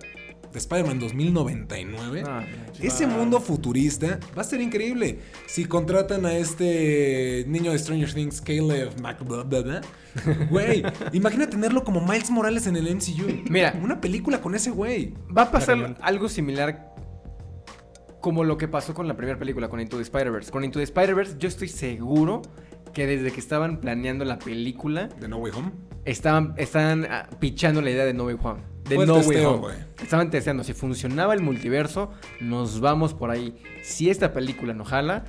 [0.52, 2.44] de Spider-Man 2099, Ah,
[2.80, 5.20] ese mundo futurista va a ser increíble.
[5.46, 9.18] Si contratan a este niño de Stranger Things, Caleb Mac...
[10.50, 10.82] Güey,
[11.12, 13.44] imagina tenerlo como Miles Morales en el MCU.
[13.50, 13.78] Mira.
[13.82, 15.14] Una película con ese güey.
[15.36, 16.94] Va a pasar algo similar
[18.20, 20.50] como lo que pasó con la primera película, con Into the Spider-Verse.
[20.50, 22.42] Con Into the Spider-Verse, yo estoy seguro
[22.96, 25.70] que desde que estaban planeando la película, De No Way Home.
[26.06, 28.60] estaban, estaban ah, pichando la idea de No Way Home.
[28.88, 29.74] De Fue No Way testeo, Home.
[30.02, 30.64] Estaban testeando.
[30.64, 33.54] Si funcionaba el multiverso, nos vamos por ahí.
[33.82, 35.24] Si esta película no jala,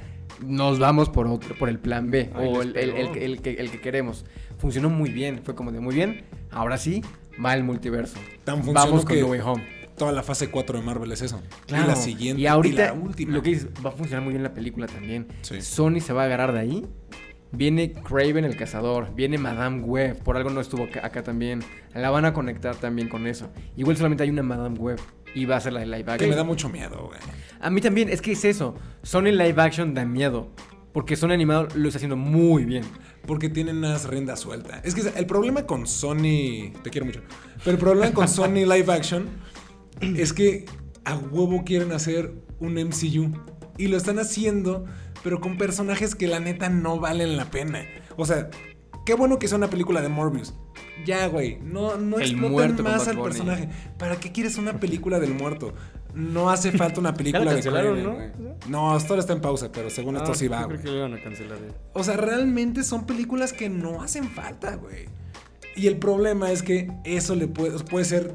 [0.45, 2.30] nos vamos por otro, por el plan B.
[2.34, 4.23] Ay, o el, el- que- el que, el que queremos.
[4.60, 5.41] Funcionó muy bien.
[5.43, 6.23] Fue como de muy bien.
[6.51, 7.01] Ahora sí,
[7.43, 8.17] va el multiverso.
[8.45, 9.67] Tan Vamos con que No Way Home.
[9.97, 11.41] toda la fase 4 de Marvel es eso.
[11.65, 11.84] Claro.
[11.84, 12.41] Y la siguiente.
[12.41, 13.34] Y ahorita, la última.
[13.34, 15.27] lo que dices, va a funcionar muy bien la película también.
[15.41, 15.60] Sí.
[15.62, 16.86] Sony se va a agarrar de ahí.
[17.51, 19.13] Viene Craven el cazador.
[19.15, 20.21] Viene Madame Web.
[20.23, 21.62] Por algo no estuvo acá, acá también.
[21.93, 23.49] La van a conectar también con eso.
[23.75, 24.99] Igual solamente hay una Madame Web.
[25.33, 26.29] Y va a ser la de live Que action.
[26.29, 27.19] me da mucho miedo, güey.
[27.60, 28.75] A mí también, es que es eso.
[29.03, 30.49] Sony live action da miedo.
[30.93, 32.83] Porque Sony animado lo está haciendo muy bien.
[33.25, 34.81] Porque tienen unas riendas sueltas.
[34.83, 36.71] Es que el problema con Sony.
[36.83, 37.21] Te quiero mucho.
[37.63, 39.27] Pero el problema con Sony Live Action
[40.01, 40.65] es que
[41.03, 43.31] a huevo quieren hacer un MCU.
[43.77, 44.86] Y lo están haciendo,
[45.23, 47.84] pero con personajes que la neta no valen la pena.
[48.15, 48.49] O sea,
[49.06, 50.53] qué bueno que sea una película de Morbius.
[51.06, 51.60] Ya, güey.
[51.62, 53.69] No, no El exploten más al personaje.
[53.97, 55.73] ¿Para qué quieres una película del muerto?
[56.15, 58.53] No hace falta una película de cancelaron, Craven, güey.
[58.67, 60.80] No, esto ahora está en pausa, pero según esto Ah, sí va, yo güey.
[60.80, 61.58] creo que lo iban a cancelar.
[61.60, 61.71] eh.
[61.93, 65.06] O sea, realmente son películas que no hacen falta, güey.
[65.75, 68.34] Y el problema es que eso le puede, puede ser.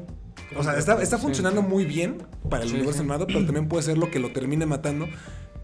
[0.55, 2.19] O sea, está, funcionando muy bien
[2.49, 2.99] para el Sí, universo sí.
[3.01, 5.07] animado, pero también puede ser lo que lo termine matando.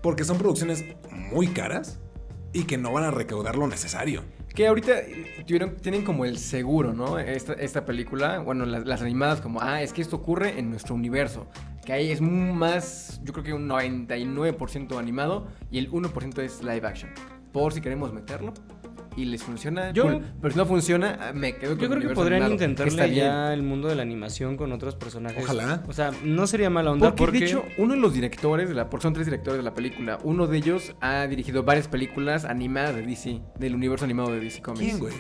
[0.01, 1.99] Porque son producciones muy caras
[2.53, 4.23] y que no van a recaudar lo necesario.
[4.53, 7.19] Que ahorita eh, tuvieron, tienen como el seguro, ¿no?
[7.19, 10.95] Esta, esta película, bueno, las, las animadas como, ah, es que esto ocurre en nuestro
[10.95, 11.47] universo.
[11.85, 16.88] Que ahí es más, yo creo que un 99% animado y el 1% es live
[16.88, 17.12] action.
[17.51, 18.53] Por si queremos meterlo
[19.15, 20.26] y les funciona, Yo- cool.
[20.41, 23.63] pero si no funciona, ah, me quedo con Yo creo que podrían intentarle ya el
[23.63, 25.43] mundo de la animación con otros personajes.
[25.43, 25.84] Ojalá.
[25.88, 28.76] O sea, no sería mala onda Porque, porque, de hecho, uno de los directores, de
[28.76, 32.45] la, porque son tres directores de la película, uno de ellos ha dirigido varias películas
[32.45, 34.84] animadas de DC, del universo animado de DC Comics.
[34.86, 35.13] ¿Quién, güey?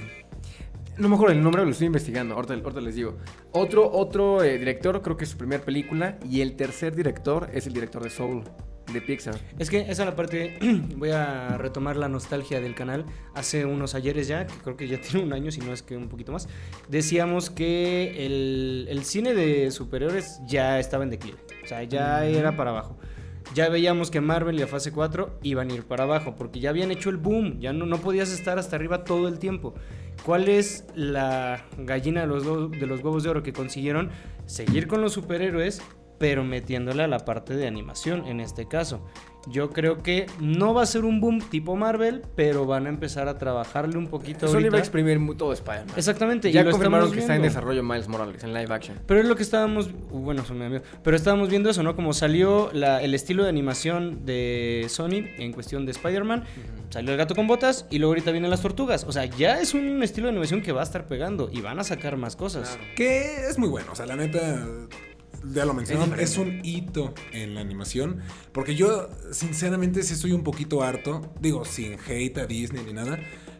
[0.97, 3.17] No me acuerdo el nombre, lo estoy investigando, ahorita, ahorita les digo.
[3.53, 7.67] Otro, otro eh, director, creo que es su primera película, y el tercer director es
[7.67, 8.43] el director de Soul,
[8.93, 9.39] de Pixar.
[9.57, 10.57] Es que esa es la parte,
[10.95, 13.05] voy a retomar la nostalgia del canal.
[13.33, 15.97] Hace unos ayeres ya, que creo que ya tiene un año, si no es que
[15.97, 16.47] un poquito más,
[16.87, 21.37] decíamos que el, el cine de superhéroes ya estaba en declive.
[21.63, 22.97] O sea, ya era para abajo.
[23.55, 26.69] Ya veíamos que Marvel y la fase 4 iban a ir para abajo, porque ya
[26.69, 29.73] habían hecho el boom, ya no, no podías estar hasta arriba todo el tiempo.
[30.23, 34.11] ¿Cuál es la gallina de los, de los huevos de oro que consiguieron?
[34.45, 35.81] Seguir con los superhéroes,
[36.19, 39.01] pero metiéndole a la parte de animación en este caso.
[39.47, 43.29] Yo creo que no va a ser un boom tipo Marvel, pero van a empezar
[43.29, 45.93] a trabajarle un poquito Sony va a exprimir todo Spider-Man.
[45.95, 48.99] Exactamente, Ya y lo confirmaron que está en desarrollo Miles Morales, en live action.
[49.07, 51.95] Pero es lo que estábamos, uh, bueno, son mi amigo, pero estábamos viendo eso, ¿no?
[51.95, 56.43] Como salió la- el estilo de animación de Sony en cuestión de Spider-Man,
[56.89, 59.05] salió el gato con botas y luego ahorita vienen las tortugas.
[59.05, 61.79] O sea, ya es un estilo de animación que va a estar pegando y van
[61.79, 62.71] a sacar más cosas.
[62.75, 62.93] Claro.
[62.95, 64.67] Que es muy bueno, o sea, la neta,
[65.53, 68.19] ya lo mencionaron, Es es, un hito en la animación.
[68.51, 73.19] Porque yo, sinceramente, sí estoy un poquito harto, digo, sin hate a Disney ni nada.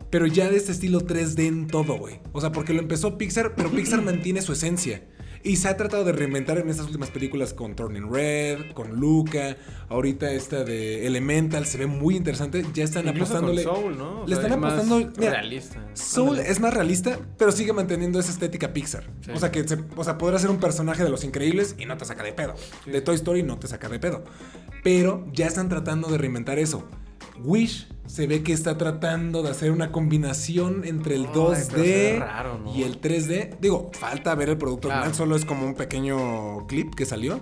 [0.10, 2.20] Pero ya de este estilo 3D en todo, güey.
[2.32, 5.04] O sea, porque lo empezó Pixar, pero Pixar mantiene su esencia.
[5.42, 9.56] Y se ha tratado de reinventar en estas últimas películas con Turning Red, con Luca.
[9.88, 12.66] Ahorita esta de Elemental se ve muy interesante.
[12.74, 13.64] Ya están Incluso apostándole.
[13.64, 14.22] con Soul, ¿no?
[14.22, 15.12] O le sea, están es más apostando.
[15.18, 15.88] mira, realista.
[15.94, 16.50] Soul Ándale.
[16.52, 19.06] es más realista, pero sigue manteniendo esa estética Pixar.
[19.22, 19.32] Sí.
[19.34, 21.96] O sea, que se, o sea, podrá ser un personaje de los increíbles y no
[21.98, 22.56] te saca de pedo.
[22.86, 24.24] De Toy Story no te saca de pedo.
[24.84, 26.88] Pero ya están tratando de reinventar eso.
[27.42, 31.76] Wish se ve que está tratando de hacer una combinación entre el Ay, pero se
[31.76, 32.76] ve 2D raro, ¿no?
[32.76, 33.58] y el 3D.
[33.62, 35.04] Digo, falta ver el producto Claro.
[35.04, 37.40] final, solo es como un pequeño clip que salió.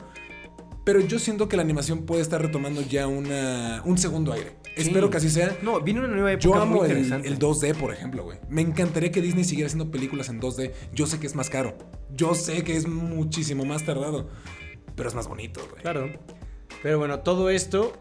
[0.84, 4.58] Pero yo siento que la animación puede estar retomando ya una, un segundo aire.
[4.76, 4.84] Sí.
[4.84, 5.58] Espero que así sea.
[5.62, 7.28] No, viene una nueva época Yo amo muy el, interesante.
[7.30, 8.38] el 2D, por ejemplo, güey.
[8.50, 10.74] Me encantaría que Disney siguiera haciendo películas en 2D.
[10.94, 11.78] Yo sé que es más caro.
[12.14, 14.28] Yo sé que es muchísimo más tardado.
[14.98, 15.82] Pero es más bonito, güey.
[15.82, 16.10] Claro.
[16.84, 17.94] Pero bueno, todo esto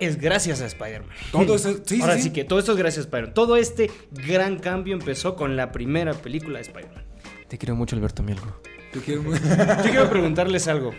[0.00, 1.10] es gracias a Spider-Man.
[1.32, 2.22] Todo eso- sí, sí, Ahora sí.
[2.24, 3.34] sí que todo esto es gracias a Spider-Man.
[3.34, 7.04] Todo este gran cambio empezó con la primera película de Spider-Man.
[7.48, 8.60] Te quiero mucho, Alberto Mielgo.
[8.92, 10.92] Te quiero mu- Yo quiero preguntarles algo.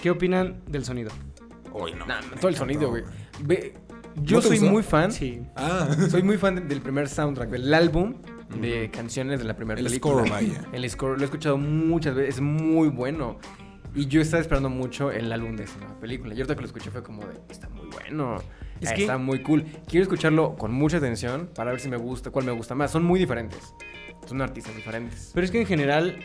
[0.00, 1.10] ¿Qué opinan del sonido?
[1.72, 2.06] Uy, no.
[2.06, 3.02] Nah, todo el encantó, sonido, güey.
[3.42, 3.74] Ve,
[4.22, 4.72] Yo ¿No te soy gustó?
[4.72, 5.12] muy fan.
[5.12, 5.42] Sí.
[5.56, 8.14] Ah, Soy muy fan de- del primer soundtrack, del álbum
[8.60, 10.14] de canciones de la primera El película.
[10.24, 10.64] score, vaya.
[10.72, 13.38] El score, lo he escuchado muchas veces, es muy bueno.
[13.94, 16.34] Y yo estaba esperando mucho el álbum de esa nueva película.
[16.34, 18.36] Y ahorita que lo escuché fue como de, está muy bueno.
[18.80, 19.64] Es que- está muy cool.
[19.88, 22.90] Quiero escucharlo con mucha atención para ver si me gusta, cuál me gusta más.
[22.92, 23.74] Son muy diferentes.
[24.26, 25.30] Son artistas diferentes.
[25.34, 26.18] Pero es que en general,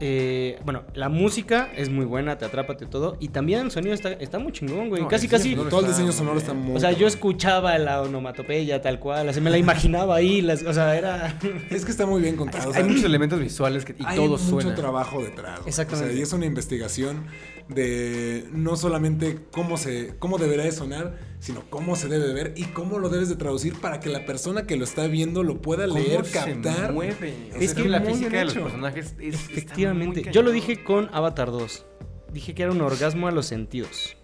[0.00, 3.16] eh, bueno, la música es muy buena, te atrapa de todo.
[3.18, 5.02] Y también el sonido está, está muy chingón, güey.
[5.02, 5.50] No, casi, casi.
[5.52, 6.76] sonoro todo el diseño sonoro está muy.
[6.76, 10.72] O sea, yo escuchaba la onomatopeya tal cual, así me la imaginaba ahí, las, o
[10.72, 11.38] sea, era...
[11.70, 12.70] Es que está muy bien contado.
[12.70, 14.74] o Hay muchos elementos visuales que, y hay todo mucho suena.
[14.74, 15.58] trabajo detrás.
[15.58, 15.68] güey.
[15.68, 16.10] Exactamente.
[16.10, 17.26] O sea, y es una investigación
[17.68, 22.52] de no solamente cómo se cómo deberá de sonar, sino cómo se debe de ver
[22.56, 25.60] y cómo lo debes de traducir para que la persona que lo está viendo lo
[25.62, 26.92] pueda ¿Cómo leer, se captar.
[26.92, 27.50] mueve?
[27.58, 30.30] Es que la física de los personajes es Efectivamente.
[30.32, 31.86] Yo lo dije con Avatar 2.
[32.32, 34.16] Dije que era un orgasmo a los sentidos.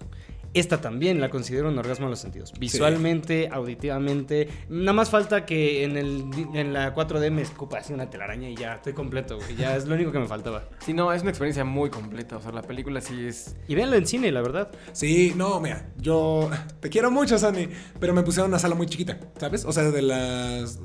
[0.55, 2.53] Esta también la considero un orgasmo a los sentidos.
[2.59, 4.49] Visualmente, auditivamente.
[4.69, 8.57] Nada más falta que en, el, en la 4D me escupa así una telaraña y
[8.57, 9.57] ya estoy completo, güey.
[9.57, 10.69] Ya es lo único que me faltaba.
[10.79, 12.37] Sí, no, es una experiencia muy completa.
[12.37, 13.57] O sea, la película sí es.
[13.67, 14.71] Y véanlo en cine, la verdad.
[14.93, 16.49] Sí, no, mira, yo
[16.81, 19.65] te quiero mucho, Sani, pero me pusieron una sala muy chiquita, ¿sabes?
[19.65, 20.79] O sea, de las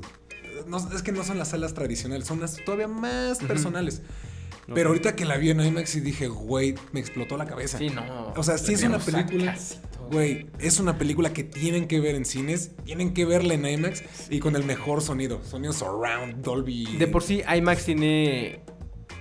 [0.66, 4.02] no, es que no son las salas tradicionales, son las todavía más personales.
[4.74, 7.78] Pero ahorita que la vi en IMAX y dije, güey, me explotó la cabeza.
[7.78, 8.32] Sí, no.
[8.36, 9.56] O sea, sí es una película.
[10.10, 14.02] Güey, es una película que tienen que ver en cines, tienen que verla en IMAX
[14.28, 16.96] y con el mejor sonido, sonido surround, Dolby.
[16.98, 18.60] De por sí, IMAX tiene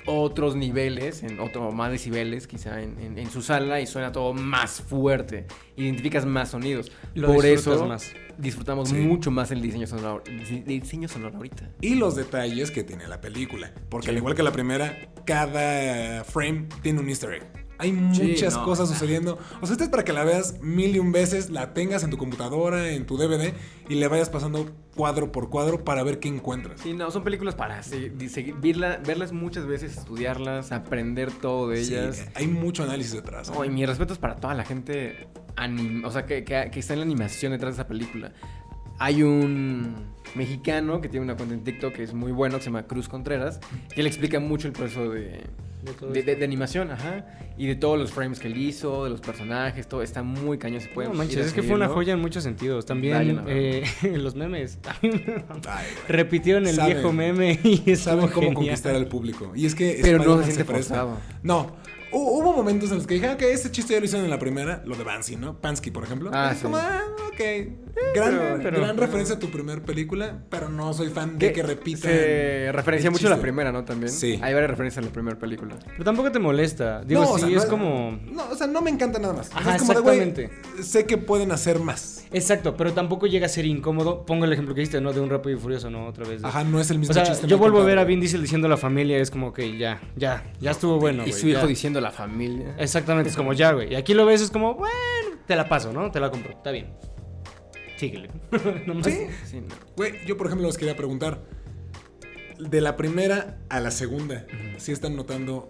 [0.06, 4.34] otros niveles, en otro más decibeles quizá en, en- en su sala y suena todo
[4.34, 5.46] más fuerte.
[5.76, 6.92] Identificas más sonidos.
[7.16, 8.12] Lo por eso más.
[8.38, 8.96] disfrutamos Sí.
[8.96, 11.70] mucho más el diseño sonoro, el diseño sonoro ahorita.
[11.82, 13.72] Y los detalles que tiene la película.
[13.90, 17.69] Porque al igual que la primera, cada frame tiene un easter egg.
[17.80, 19.40] Hay muchas no, cosas sucediendo.
[19.62, 22.10] O sea, esta es para que la veas mil y un veces, la tengas en
[22.10, 23.54] tu computadora, en tu DVD
[23.88, 26.82] y le vayas pasando cuadro por cuadro para ver qué encuentras.
[26.82, 31.70] Sí, no, son películas para se- di- seguir- verla- verlas muchas veces, estudiarlas, aprender todo
[31.70, 32.28] de Sí, ellas.
[32.36, 33.48] hay mucho análisis detrás.
[33.48, 33.54] ¿eh?
[33.56, 36.94] Oh, y mis respetos para toda la gente anim- o sea, que, que- que está
[36.94, 38.34] en la animación detrás de esa película.
[39.00, 39.96] Hay un
[40.36, 43.08] mexicano que tiene una cuenta en TikTok que es muy bueno, que se llama Cruz
[43.08, 43.62] Contreras,
[43.96, 45.44] que le explica mucho el proceso de,
[45.82, 47.26] De animación, ajá,
[47.58, 50.82] y de todos los frames que él hizo, de los personajes, todo está muy cañón.
[50.82, 52.86] Se puede No manches, es que fue una joya en muchos sentidos.
[52.86, 53.84] También eh,
[54.18, 54.78] los memes.
[56.08, 56.94] Repitieron el Saben.
[56.94, 58.54] viejo meme y Saben cómo genial.
[58.56, 59.52] conquistar al público.
[59.56, 60.74] Y es que Pero no se siente.
[61.44, 61.76] No.
[62.12, 64.32] Hu- Hubo momentos en los que dije, ah, ok, este chiste ya lo hicieron en
[64.32, 65.60] la primera, lo de Banksy, ¿no?
[65.60, 66.32] Pansky, por ejemplo.
[66.34, 66.64] Ah, Es sí.
[66.64, 67.40] como, ah, ok.
[68.16, 71.62] Gran, pero- pero- gran referencia a tu primer película, pero no soy fan de que
[71.64, 72.02] repitan.
[72.12, 73.84] Se referencia mucho a la primera, ¿no?
[73.84, 74.12] También.
[74.12, 74.40] Sí.
[74.42, 75.76] Hay varias referencias a la primera película.
[75.86, 77.02] Pero tampoco te molesta.
[77.04, 78.18] Digo, No, o sí, no es como.
[78.32, 79.48] No, o sea, no me encanta nada más.
[79.48, 80.84] O sea, Ajá, es como de, exactamente.
[80.84, 82.26] sé que pueden hacer más.
[82.32, 84.26] Exacto, pero tampoco llega a ser incómodo.
[84.26, 85.12] Pongo el ejemplo que diste, ¿no?
[85.14, 86.08] De un rápido y furioso, ¿no?
[86.08, 86.42] Otra vez.
[86.42, 87.48] de- Ajá, no es el mismo O sea, chiste.
[87.48, 90.00] yo vuelvo a ver a Vin Diesel diciendo a la familia, es como que ya,
[90.16, 91.26] ya, ya estuvo bueno.
[91.28, 91.68] y su hijo ya.
[91.68, 92.76] diciendo la familia.
[92.78, 93.92] Exactamente, es como ya, güey.
[93.92, 94.94] Y aquí lo ves, es como, bueno,
[95.48, 96.12] te la paso, ¿no?
[96.12, 96.94] Te la compro, está bien.
[97.98, 98.30] Síguele.
[98.86, 99.28] Nomás- Sí.
[99.46, 99.76] Sí, no.
[99.98, 101.42] Güey, yo por ejemplo les quería preguntar.
[102.60, 104.46] De la primera a la segunda,
[104.78, 105.70] ¿sí están notando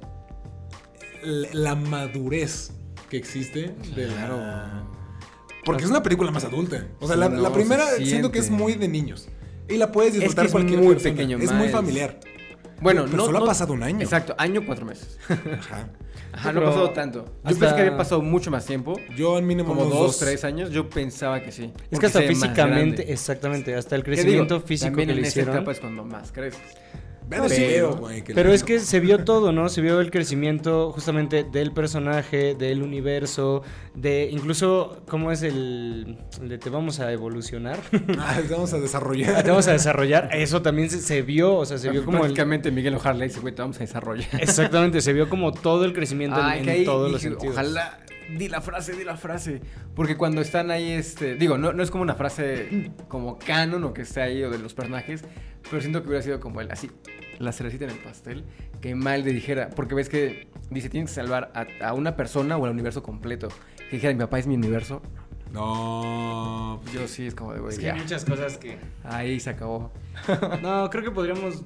[1.24, 2.72] la, madurez
[3.10, 3.76] que existe?
[3.96, 5.00] De la- Claro.
[5.65, 6.88] Porque es una película más adulta.
[7.00, 9.28] O sea, Sí, la, no, la primera se siento que es muy de niños.
[9.68, 11.13] Y la puedes disfrutar es cualquier muy persona.
[11.15, 12.20] pequeño, Es muy familiar.
[12.82, 14.02] Bueno, Pero no, solo ha pasado un año.
[14.02, 15.18] Exacto, año cuatro meses.
[15.30, 15.89] Ajá.
[16.32, 17.26] Ajá, no ha pasado tanto.
[17.44, 19.00] Yo pensé que había pasado mucho más tiempo.
[19.15, 20.70] Yo al mínimo Como unos dos, tres años.
[20.70, 21.74] Yo pensaba que sí.
[21.89, 25.56] Es que hasta físicamente, exactamente, hasta el crecimiento físico También que le en esa hicieron.
[25.56, 26.62] etapa es cuando más creces.
[27.30, 29.70] El Pero- que es que se vio todo, ¿no?
[29.70, 33.62] Se vio el crecimiento justamente del personaje, del universo,
[33.94, 37.80] de incluso cómo es el, el de te vamos a evolucionar,
[38.18, 39.44] Ah, vamos a desarrollar.
[39.44, 40.30] te vamos a desarrollar.
[40.34, 43.26] Eso también se, se vio, o sea, se vio como el, Prácticamente Miguel Ojar le
[43.26, 44.28] dice, güey, te vamos a desarrollar.
[44.42, 47.56] exactamente, se vio como todo el crecimiento en- todos los dije, sentidos.
[47.56, 48.00] Ojalá,
[48.38, 49.62] di la frase, di la frase.
[49.96, 51.36] Porque cuando están ahí, este.
[51.36, 54.60] Digo, no, no es como una frase como canon o que esté ahí o de
[54.60, 55.24] los personajes.
[55.70, 56.89] Pero siento que hubiera sido como el así,
[57.39, 58.44] la cerecita en el pastel.
[58.82, 59.70] Que mal le dijera.
[59.70, 63.50] Porque ves que dice, tienes que salvar a, a una persona o al universo completo.
[63.89, 65.02] Que dijera, mi papá es mi universo.
[65.52, 66.82] No.
[66.94, 67.94] Yo sí, es como de, güey, Es que ya.
[67.94, 68.78] hay muchas cosas que...
[69.04, 69.92] Ahí se acabó.
[70.62, 71.63] No, creo que podríamos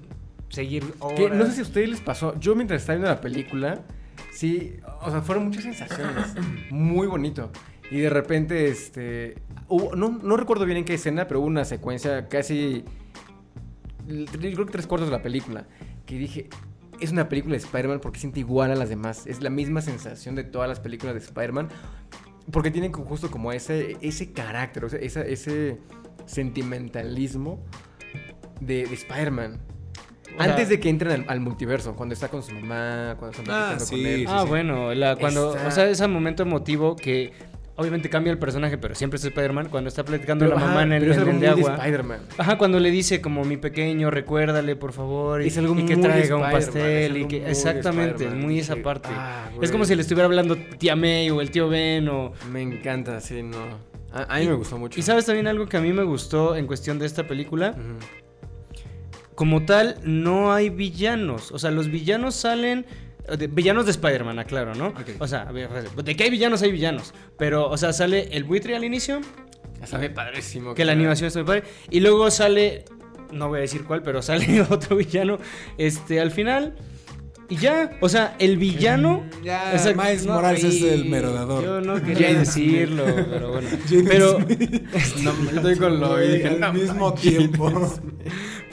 [0.50, 0.84] seguir
[1.16, 1.38] Que horas.
[1.38, 2.38] no sé si a ustedes les pasó.
[2.40, 3.82] Yo mientras estaba viendo la película,
[4.34, 6.36] sí, o sea, fueron muchas sensaciones.
[6.72, 7.52] muy bonito.
[7.92, 9.36] Y de repente, este.
[9.70, 12.84] no, no recuerdo bien en qué escena, pero hubo una secuencia casi.
[14.08, 15.68] Creo que tres cuartos de la película.
[16.06, 16.50] Que dije.
[17.00, 19.28] Es una película de Spider-Man porque siente igual a las demás.
[19.28, 21.70] Es la misma sensación de todas las películas de Spider-Man.
[22.52, 25.80] Porque tienen justo como ese, ese carácter, o ese
[26.26, 27.64] sentimentalismo
[28.62, 29.60] de, de Spider-Man.
[30.38, 33.76] Antes de que entren al, al multiverso, cuando está con su mamá, cuando está Ah,
[33.76, 34.20] platicando sí, con él.
[34.22, 34.48] sí, Ah, sí.
[34.50, 37.32] bueno, la, cuando, Está- o sea, ese momento emotivo que
[37.76, 40.84] obviamente cambia el personaje, pero siempre es Spider-Man, cuando está platicando Pero, la mamá ajá,
[40.84, 41.76] en el, pero es en algo el muy de agua.
[41.78, 42.20] Spider-Man.
[42.38, 45.98] Ajá, cuando le dice como mi pequeño, recuérdale por favor y, Es algo y que
[45.98, 49.10] traiga un pastel y que muy exactamente, muy esa parte.
[49.12, 52.62] ah, es como si le estuviera hablando tía May o el tío Ben o Me
[52.62, 53.58] encanta, sí, no.
[54.12, 55.00] A, a mí me gustó mucho.
[55.00, 57.98] y sabes también algo que a mí me gustó en cuestión de esta película, Ujú.
[59.44, 62.86] Como tal no hay villanos, o sea, los villanos salen
[63.38, 64.94] de- villanos de Spider-Man, aclaro, ¿no?
[65.20, 67.14] O sea, de que hay villanos, hay villanos.
[67.38, 69.20] Pero, o sea, sale el buitre al inicio,
[69.84, 70.74] Se ve padrísimo.
[70.76, 71.64] que la animación está muy padre.
[71.90, 72.86] Y luego sale,
[73.34, 75.40] no voy a decir cuál, pero sale otro villano
[75.78, 76.76] este, al final.
[77.50, 79.26] Y ya, o sea, el villano.
[79.44, 81.62] Ya, Exacto, Miles no, Morales es el merodador.
[81.64, 83.68] Yo no quería decirlo, pero bueno.
[84.08, 84.40] Pero,
[85.22, 86.14] No, estoy con lo.
[86.16, 87.70] al mismo tiempo.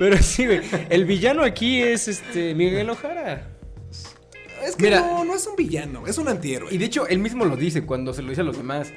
[0.01, 0.63] Pero sí, güey.
[0.89, 3.47] El villano aquí es este Miguel Ojara.
[4.67, 5.01] Es que Mira.
[5.01, 6.75] no, no es un villano, es un antihéroe.
[6.75, 8.93] Y de hecho, él mismo lo dice cuando se lo dice a los demás.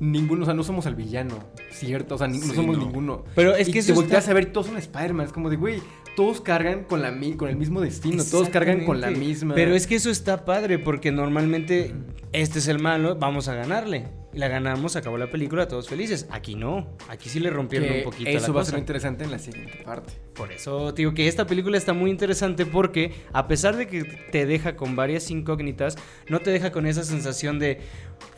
[0.00, 1.38] Ninguno, o sea, no somos el villano,
[1.70, 2.16] ¿cierto?
[2.16, 2.84] O sea, ni- no somos no.
[2.84, 3.24] ninguno.
[3.34, 5.26] Pero es Y que te eso volteas está- a ver, todos son Spider-Man.
[5.26, 5.80] Es como de, güey,
[6.16, 9.54] todos cargan con, la, mi- con el mismo destino, todos cargan con la misma.
[9.54, 11.94] Pero es que eso está padre porque normalmente
[12.32, 14.08] este es el malo, vamos a ganarle.
[14.34, 16.26] Y la ganamos, acabó la película, todos felices.
[16.30, 19.24] Aquí no, aquí sí le rompieron que un poquito eso la va a ser interesante
[19.24, 20.12] en la siguiente parte.
[20.34, 24.04] Por eso te digo que esta película está muy interesante porque a pesar de que
[24.04, 25.96] te deja con varias incógnitas,
[26.28, 27.80] no te deja con esa sensación de,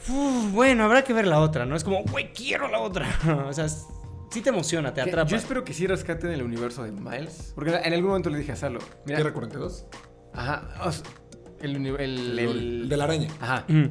[0.08, 1.76] "Uf, bueno, habrá que ver la otra, ¿no?
[1.76, 3.06] Es como, güey, quiero la otra.
[3.48, 5.30] o sea, sí te emociona, te atrapa.
[5.30, 7.52] Yo espero que sí rescaten el universo de Miles.
[7.54, 9.86] Porque en algún momento le dije a Salo, mira, ¿Tierra 42?
[10.32, 10.74] Ajá.
[10.84, 11.04] o sea,
[11.60, 13.28] El, el- El, el- de la araña.
[13.40, 13.64] Ajá.
[13.68, 13.86] Mm.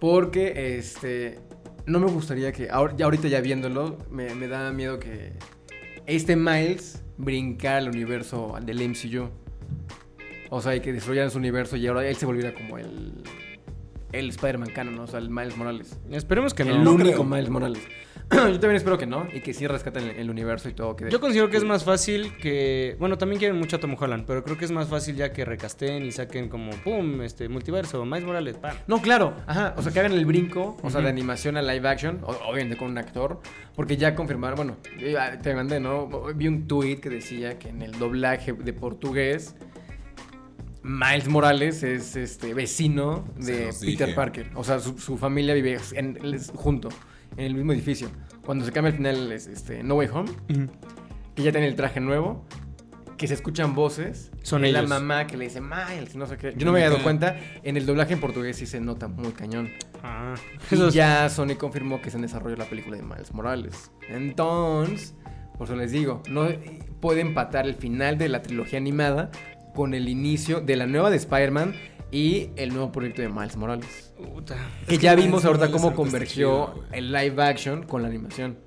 [0.00, 1.38] Porque, este,
[1.86, 5.32] no me gustaría que, ahor- ya ahorita ya viéndolo, me, me da miedo que
[6.06, 9.30] este Miles brincara al universo del MCU.
[10.50, 13.14] O sea, y que destruyeran su universo y ahora él se volviera como el,
[14.12, 15.02] el Spider-Man canon, ¿no?
[15.04, 15.98] O sea, el Miles Morales.
[16.10, 16.84] Esperemos que el no.
[16.84, 17.24] No único creo.
[17.24, 17.82] Miles Morales.
[18.32, 20.96] Yo también espero que no y que sí rescaten el, el universo y todo.
[20.96, 22.96] Que Yo considero que es más fácil que.
[22.98, 25.44] Bueno, también quieren mucho a Tom Holland, pero creo que es más fácil ya que
[25.44, 27.22] recasten y saquen como ¡pum!
[27.22, 28.76] Este multiverso, Miles Morales, ¡pam!
[28.88, 31.88] No, claro, ajá, o sea, que hagan el brinco, o sea, de animación a live
[31.88, 33.40] action, o- obviamente con un actor,
[33.76, 34.76] porque ya confirmaron, bueno,
[35.42, 36.08] te mandé, ¿no?
[36.34, 39.54] Vi un tweet que decía que en el doblaje de portugués,
[40.82, 44.14] Miles Morales es este vecino de Peter dije.
[44.14, 46.18] Parker, o sea, su, su familia vive en-
[46.54, 46.88] junto,
[47.36, 48.08] en el mismo edificio.
[48.44, 50.30] Cuando se cambia al final, es, este, No Way Home,
[51.34, 52.44] que ya tiene el traje nuevo,
[53.16, 54.30] que se escuchan voces.
[54.42, 54.90] Son y la ellos.
[54.90, 56.54] mamá que le dice Miles, no sé qué.
[56.56, 57.36] Yo no me había dado cuenta.
[57.62, 59.70] En el doblaje en portugués sí se nota muy cañón.
[60.02, 60.34] Ah,
[60.70, 63.90] Y ya Sony confirmó que se en desarrollo la película de Miles Morales.
[64.08, 65.14] Entonces,
[65.56, 66.46] por eso les digo, no
[67.00, 69.30] puede empatar el final de la trilogía animada
[69.74, 71.74] con el inicio de la nueva de Spider-Man
[72.10, 74.12] y el nuevo proyecto de Miles Morales.
[74.16, 74.56] Puta.
[74.86, 78.08] Que Es ya Miles vimos ahorita Morales cómo convergió chido, el live action con la
[78.08, 78.58] animación.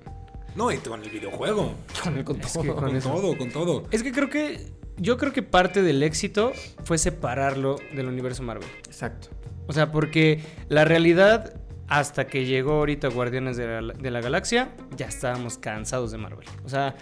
[0.56, 1.74] No, y con el videojuego.
[2.02, 2.62] Con, el, con Es todo.
[2.62, 3.84] que con todo, con todo.
[3.90, 4.78] Es que creo que.
[4.96, 6.52] Yo creo que parte del éxito
[6.84, 8.68] fue separarlo del universo Marvel.
[8.86, 9.28] Exacto.
[9.66, 11.54] O sea, porque la realidad,
[11.88, 16.46] hasta que llegó ahorita Guardianes de la, de la Galaxia, ya estábamos cansados de Marvel.
[16.64, 16.96] O sea,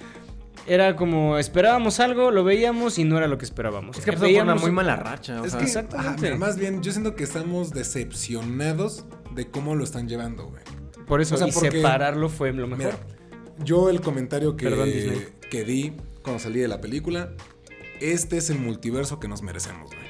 [0.68, 3.98] era como esperábamos algo, lo veíamos y no era lo que esperábamos.
[3.98, 5.40] Es que pasó por una Veíamos- muy mala racha.
[5.40, 6.22] o Es sea, que, exactamente.
[6.22, 9.04] mira, más bien, yo siento que estamos decepcionados
[9.34, 10.62] de cómo lo están llevando, güey.
[11.06, 12.84] Por eso, O sea, y porque- separarlo fue lo mejor.
[12.94, 12.98] Mira,
[13.64, 14.90] yo el comentario que, Perdón,
[15.50, 17.30] que di cuando salí de la película,
[18.00, 20.07] este es el multiverso que nos merecemos, güey.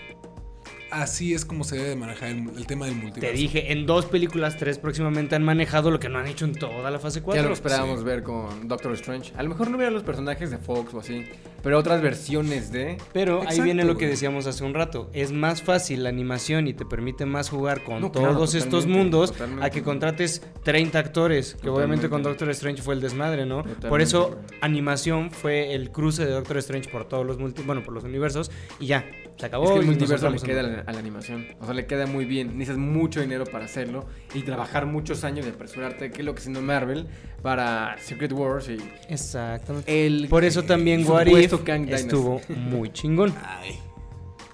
[0.90, 3.36] Así es como se debe manejar el, el tema del Te multiverso.
[3.36, 6.90] dije, en dos películas, tres próximamente han manejado lo que no han hecho en toda
[6.90, 7.42] la fase Ya 4.
[7.48, 8.04] lo esperábamos sí.
[8.06, 9.32] ver con Doctor Strange.
[9.36, 11.26] A lo mejor no hubiera los personajes de Fox o así,
[11.62, 12.96] pero otras versiones de.
[13.12, 15.10] Pero ahí viene lo que decíamos hace un rato.
[15.12, 18.86] Es más fácil la animación y te permite más jugar con No, todos claro, estos
[18.86, 19.66] mundos totalmente.
[19.66, 21.56] a que contrates 30 actores.
[21.60, 22.22] Que obviamente con.
[22.22, 23.58] Doctor Strange fue el desmadre, ¿no?
[23.58, 27.82] Totalmente, por eso animación fue el cruce de Doctor Strange por todos los multi bueno,
[27.82, 29.04] por los universos y ya,
[29.38, 29.64] se acabó.
[29.64, 31.46] Es que el multiverso le en queda a la, a la animación.
[31.60, 32.58] O sea, le queda muy bien.
[32.58, 36.40] Necesitas mucho dinero para hacerlo y trabajar muchos años de apresurarte, que es lo que
[36.40, 37.06] haciendo Marvel
[37.42, 38.78] para Secret Wars y
[39.08, 40.06] Exactamente.
[40.06, 40.28] el.
[40.28, 41.54] Por eso también What If
[41.90, 43.34] estuvo muy chingón.
[43.44, 43.78] Ay.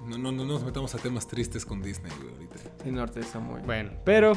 [0.06, 2.56] No, no, no nos metamos a temas tristes con Disney, güey, ahorita.
[2.82, 3.62] Sí, Norte está muy.
[3.62, 4.34] Bueno, pero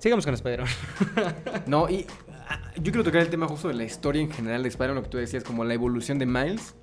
[0.00, 0.68] sigamos con Spider-Man.
[1.66, 2.06] No, y
[2.48, 5.02] ah, yo quiero tocar el tema justo de la historia en general de Spider-Man, lo
[5.04, 6.74] que tú decías, como la evolución de Miles.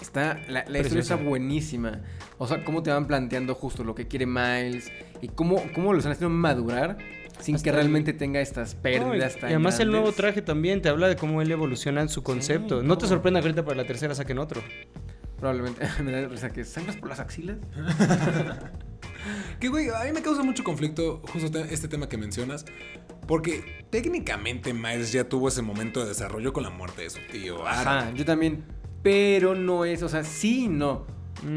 [0.00, 2.00] Está, la, la historia está buenísima.
[2.38, 4.90] O sea, cómo te van planteando justo lo que quiere Miles
[5.20, 6.98] y cómo, cómo lo están haciendo madurar
[7.40, 10.12] sin Hasta que el- realmente tenga estas pérdidas No, y, tan y además el nuevo
[10.12, 12.82] traje también te habla de cómo él evoluciona en su concepto.
[12.82, 14.62] no te sorprenda que ahorita para la tercera saquen otro.
[15.38, 15.86] Probablemente.
[16.02, 17.58] Me da risa que sangras por las axilas.
[19.60, 22.64] Que, güey, a mí me causa mucho conflicto justo te- este tema que mencionas.
[23.28, 27.64] Porque técnicamente Miles ya tuvo ese momento de desarrollo con la muerte de su tío.
[27.64, 27.88] Aaron.
[27.98, 28.64] Ajá, yo también.
[29.02, 31.06] Pero no es, o sea, sí no.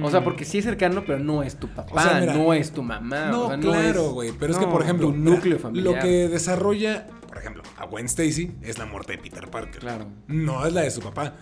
[0.01, 0.23] O sea, Mm.
[0.23, 2.81] porque sí es cercano, pero no es tu papá, O sea, mira, no es tu
[2.81, 3.27] mamá.
[3.27, 4.31] No, o sea, claro, güey.
[4.31, 5.93] Pero es que, por ejemplo, tu núcleo familiar.
[5.95, 9.81] lo que desarrolla, por ejemplo, a Gwen Stacy es la muerte de Peter Parker.
[9.81, 10.07] Claro.
[10.27, 11.35] No es la de su papá.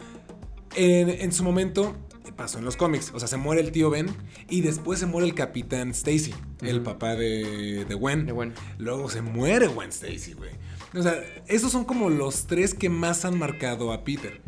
[0.75, 1.95] En, en su momento
[2.35, 3.11] pasó en los cómics.
[3.13, 4.07] O sea, se muere el tío Ben
[4.49, 8.25] y después se muere el capitán Stacy, el papá de, de Gwen.
[8.25, 8.53] De Gwen.
[8.77, 10.51] Luego se muere Gwen Stacy, güey.
[10.95, 11.15] O sea,
[11.47, 14.41] esos son como los tres que más han marcado a Peter.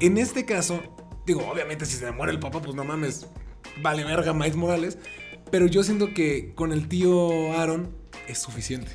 [0.00, 0.80] En este caso,
[1.26, 3.26] digo, obviamente si se le muere el papá, pues no mames,
[3.82, 4.98] vale verga Miles Morales.
[5.50, 7.94] Pero yo siento que con el tío Aaron
[8.26, 8.90] es suficiente.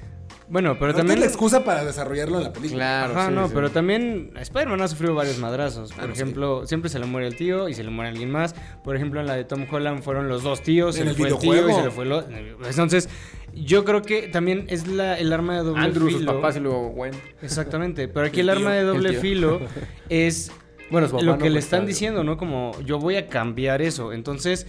[0.50, 1.18] Bueno, pero No también.
[1.20, 2.78] es la excusa para desarrollarlo en la película.
[3.04, 3.14] Claro.
[3.20, 3.52] Ajá, sí, no, sí.
[3.54, 5.92] pero también Spider-Man ha sufrido varios madrazos.
[5.92, 6.14] Por Ah, sí.
[6.14, 8.56] ejemplo, siempre se le muere el tío y se le muere alguien más.
[8.82, 11.18] Por ejemplo, en la de Tom Holland fueron los dos tíos, se En le el
[11.18, 11.80] fue el tío y videojuego.
[11.80, 12.36] se le fue el otro.
[12.66, 13.10] Entonces,
[13.64, 16.34] yo creo que también es la, el arma de doble Andrew, sus filo.
[16.36, 17.14] papás y luego Gwen.
[17.42, 19.60] Exactamente, pero aquí El el, arma de doble filo
[20.10, 20.52] es
[20.90, 22.38] Bueno, lo no, que le están está- diciendo, ¿no?
[22.38, 24.14] Como yo voy a cambiar eso.
[24.14, 24.68] Entonces,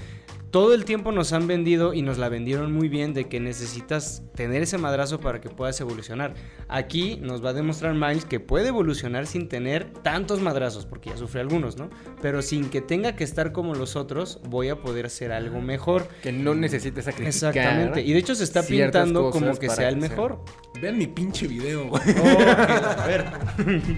[0.51, 4.23] todo el tiempo nos han vendido y nos la vendieron muy bien de que necesitas
[4.35, 6.35] tener ese madrazo para que puedas evolucionar.
[6.69, 11.17] Aquí nos va a demostrar Miles que puede evolucionar sin tener tantos madrazos, porque ya
[11.17, 11.91] sufre algunos, ¿no?
[12.23, 16.09] Pero sin que tenga que estar como los otros, voy a poder hacer algo mejor.
[16.23, 17.29] Que no necesita sacrificar.
[17.29, 18.03] Exactamente.
[18.03, 20.41] Y de hecho se está pintando como que sea el mejor.
[20.81, 22.03] Vean mi pinche video, güey.
[22.03, 23.25] a ver.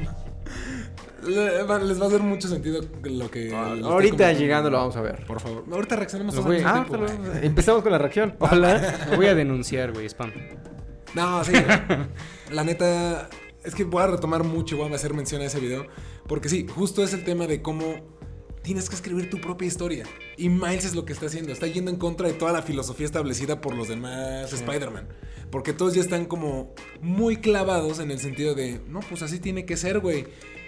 [1.23, 3.47] Va- les va a hacer mucho sentido lo que.
[3.47, 5.25] estoy Ahorita llegando lo vamos a ver.
[5.27, 5.65] Por favor.
[5.71, 7.11] Ahorita reaccionamos voy- al Ah, güey.
[7.43, 8.35] empezamos con la reacción.
[8.41, 9.07] Hola.
[9.11, 10.33] Lo voy a denunciar, güey, spam.
[11.15, 11.53] No, sí.
[12.53, 13.29] la neta,
[13.65, 15.87] es que voy a retomar mucho y voy a hacer mención a ese video.
[16.27, 17.85] Porque sí, justo es el tema de cómo
[18.63, 20.05] tienes que escribir tu propia historia.
[20.37, 21.53] Y Miles es lo que está haciendo.
[21.53, 25.09] Está yendo en contra de toda la filosofía establecida por los demás Spider-Man.
[25.51, 29.67] Porque todos ya están como muy clavados en el sentido de, no, pues así tiene
[29.67, 30.27] que ser, güey.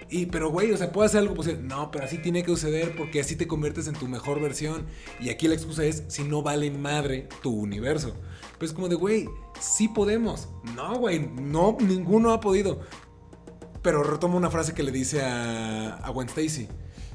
[0.08, 1.62] Y, pero, güey, o sea, puede hacer algo posible.
[1.62, 4.86] No, pero así tiene que suceder porque así te conviertes en tu mejor versión.
[5.20, 8.14] Y aquí la excusa es si no vale madre tu universo.
[8.58, 9.28] Pues como de, güey,
[9.60, 10.48] sí podemos.
[10.76, 12.80] No, güey, no, ninguno ha podido.
[13.82, 16.68] Pero retomo una frase que le dice a, a Gwen Stacy.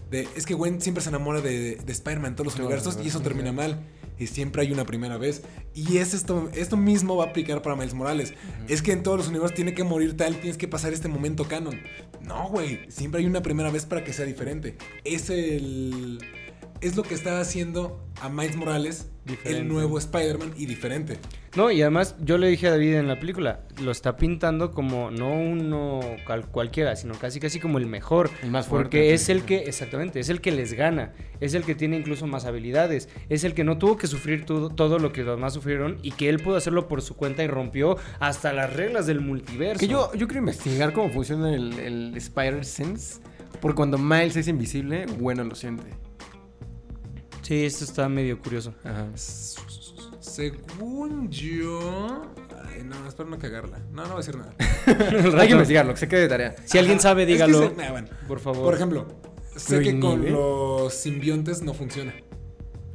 [0.10, 3.08] De, es que Gwen siempre se enamora de, de Spider-Man en todos los universos y
[3.08, 3.84] eso termina mal.
[4.20, 5.44] Y siempre hay una primera vez.
[5.76, 8.34] Y es esto, esto mismo va a aplicar para Miles Morales.
[8.68, 11.48] Es que en todos los universos tiene que morir tal, tienes que pasar este momento
[11.48, 11.80] canon.
[12.22, 12.80] No, güey.
[12.90, 14.76] Siempre hay una primera vez para que sea diferente.
[15.04, 16.20] Es el.
[16.82, 19.60] Es lo que está haciendo a Miles Morales Diferente.
[19.60, 21.18] el nuevo Spider-Man y diferente.
[21.56, 25.12] No, y además yo le dije a David en la película, lo está pintando como
[25.12, 26.00] no uno
[26.52, 28.30] cualquiera, sino casi casi como el mejor.
[28.44, 31.64] El más fuerte, Porque es el que, exactamente, es el que les gana, es el
[31.64, 35.12] que tiene incluso más habilidades, es el que no tuvo que sufrir todo, todo lo
[35.12, 38.54] que los demás sufrieron y que él pudo hacerlo por su cuenta y rompió hasta
[38.54, 39.80] las reglas del multiverso.
[39.80, 43.20] Que yo, yo quiero investigar cómo funciona el, el Spider-Sense.
[43.62, 46.07] Porque cuando Miles es invisible, bueno lo siente.
[47.48, 48.74] Sí, esto está medio curioso.
[48.84, 49.08] Ajá.
[50.20, 52.24] Según yo.
[52.66, 53.80] Ay, no, espero no cagarla.
[53.94, 54.54] No, no voy a decir nada.
[55.40, 56.56] Hay que investigarlo, que se quede de tarea.
[56.66, 57.60] Si alguien sabe, es que dígalo.
[57.74, 58.08] se- ah, bueno.
[58.28, 58.64] Por favor.
[58.66, 59.08] Por ejemplo,
[59.56, 62.14] sé ¿Lo que con los simbiontes no funciona.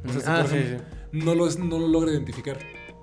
[0.07, 2.59] O sea, si, Ah, por sí, ejemplo, No, lo, no lo logra identificar.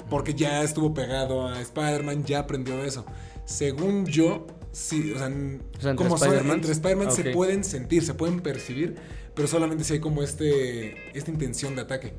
[0.09, 3.05] Porque ya estuvo pegado a Spider-Man, ya aprendió de eso.
[3.45, 7.35] Según yo, sí, o sea, O sea, entre como Spider-Man Ah, se ok.
[7.35, 8.97] pueden sentir, se pueden percibir,
[9.41, 12.13] pero solamente si hay como este esta intención de ataque.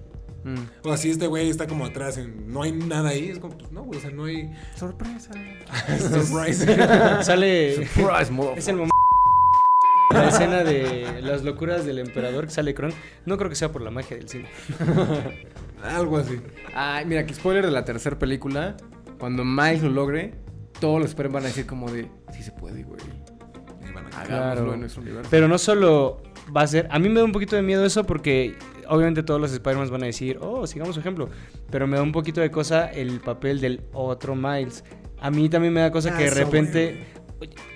[0.43, 0.55] Mm.
[0.81, 3.55] O sea, si este güey está como atrás, en- no hay nada ahí, es como,
[3.59, 5.29] pues no, güey, o sea, no hay Sorpresa.
[5.99, 6.65] surprise.
[7.23, 7.75] Sale.
[7.75, 8.57] Surprise, motherfucker.
[8.57, 8.95] Es el momento.
[10.11, 12.91] La escena de las locuras del emperador que sale Kron.
[13.27, 14.49] No creo que sea por la magia del cine.
[15.83, 16.41] Algo así.
[16.73, 18.77] Ay, mira, que spoiler de la tercera película.
[19.19, 20.33] Cuando Miles lo logre,
[20.79, 22.99] todos los Spider van a decir como de, sí se puede, güey.
[24.25, 24.73] Claro.
[24.73, 25.29] en nuestro universo.
[25.29, 26.21] Pero no solo
[26.55, 26.87] va a ser.
[26.91, 28.55] A mí me da un poquito de miedo eso porque
[28.87, 31.29] obviamente todos los Spider-Man van a decir, oh, sigamos su ejemplo.
[31.69, 34.83] Pero me da un poquito de cosa el papel del otro Miles.
[35.19, 37.05] A mí también me da cosa Ah, que de eso, repente.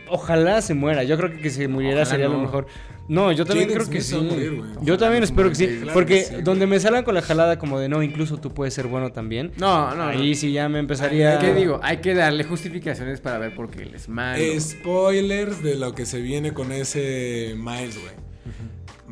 [0.09, 1.03] Ojalá se muera.
[1.03, 2.67] Yo creo que que se muriera Ojalá sería lo mejor.
[3.07, 4.15] No, yo también creo que sí.
[4.15, 5.67] morir, yo también Ojalá espero que sí.
[5.67, 8.51] claro porque que sí, donde me salgan con la jalada como de no, incluso tú
[8.51, 9.51] puedes ser bueno también.
[9.57, 10.35] No, no, Ahí no.
[10.35, 11.37] sí ya me empezaría.
[11.37, 11.79] ¿Qué digo?
[11.83, 14.43] Hay que darle justificaciones para ver por qué él es malo.
[14.59, 18.24] Spoilers de lo que se viene con ese Miles, güey.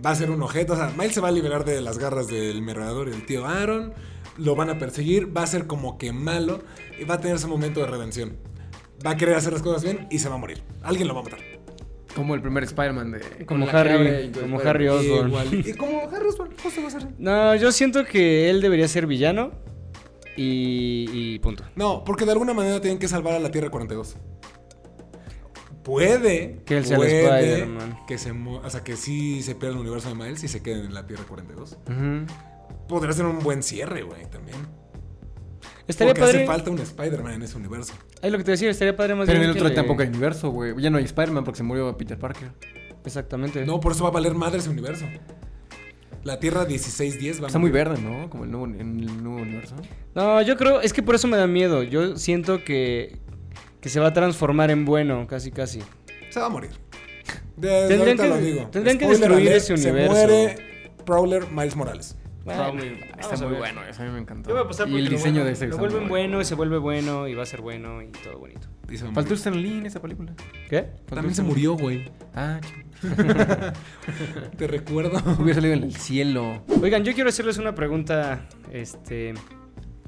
[0.03, 0.73] Va a ser un objeto.
[0.73, 3.45] O sea, Miles se va a liberar de las garras del merodeador y del tío
[3.45, 3.93] Aaron.
[4.37, 5.35] Lo van a perseguir.
[5.35, 6.61] Va a ser como que malo.
[6.99, 8.37] Y va a tener ese momento de redención.
[9.05, 10.63] Va a querer hacer las cosas bien y se va a morir.
[10.81, 11.39] Alguien lo va a matar.
[12.15, 13.45] Como el primer Spider-Man de...
[13.45, 14.59] Como Harry, como.
[14.59, 15.29] Harry Osborn.
[15.29, 15.53] Igual.
[15.67, 17.07] Y como Harry Osborn, justo va a ser.
[17.17, 19.51] No, yo siento que él debería ser villano.
[20.35, 21.63] Y, y punto.
[21.75, 24.15] No, porque de alguna manera tienen que salvar a la Tierra 42.
[25.83, 27.99] Puede Que él sea el puede Spider-Man.
[28.07, 30.85] que se o sea que sí se pierda el universo de Miles y se queden
[30.85, 31.77] en la Tierra 42.
[31.87, 32.25] Ujú.
[32.87, 34.57] Podría ser un buen cierre, güey, también.
[35.87, 36.37] Estaría Porque padre.
[36.39, 37.93] hace falta un Spider-Man en ese universo.
[38.21, 39.75] Ahí lo que te decía, estaría padre más Pero en bien el que otro le-
[39.75, 40.73] tampoco hay universo, güey.
[40.81, 42.51] Ya no hay Spider-Man porque se murió Peter Parker.
[43.05, 43.65] Exactamente.
[43.65, 45.05] No, por eso va a valer madre ese universo.
[46.23, 48.29] La Tierra 1610 va a Está muy verde, ¿no?
[48.29, 49.75] Como el nuevo, en el nuevo universo.
[50.15, 51.83] No, yo creo, es que por eso me da miedo.
[51.83, 53.19] Yo siento que,
[53.83, 55.81] que se va a transformar en bueno, casi casi.
[56.29, 56.69] Se va a morir.
[57.57, 58.67] Desde Tendrían que- lo digo.
[58.71, 60.15] tendrían que destruir alert, ese universo.
[60.15, 62.17] Se muere Prowler Miles Morales.
[62.45, 62.63] Bueno,
[63.19, 64.49] Está muy bueno, eso a mí me encantó.
[64.49, 66.55] Yo voy a apostar y el diseño bueno- de ese Lo vuelven bueno y se
[66.55, 68.67] vuelve bueno y va a ser bueno y todo bonito.
[68.89, 69.33] Y Faltó.
[69.33, 70.33] Stan Lee en esa película.
[70.69, 70.83] ¿Qué?
[70.83, 72.09] Faltó También se murió, güey.
[72.33, 72.83] Ah, ching.
[74.57, 75.21] Te recuerdo.
[75.39, 76.63] Hubiera salido en el cielo.
[76.81, 79.33] Oigan, yo quiero hacerles una pregunta, este,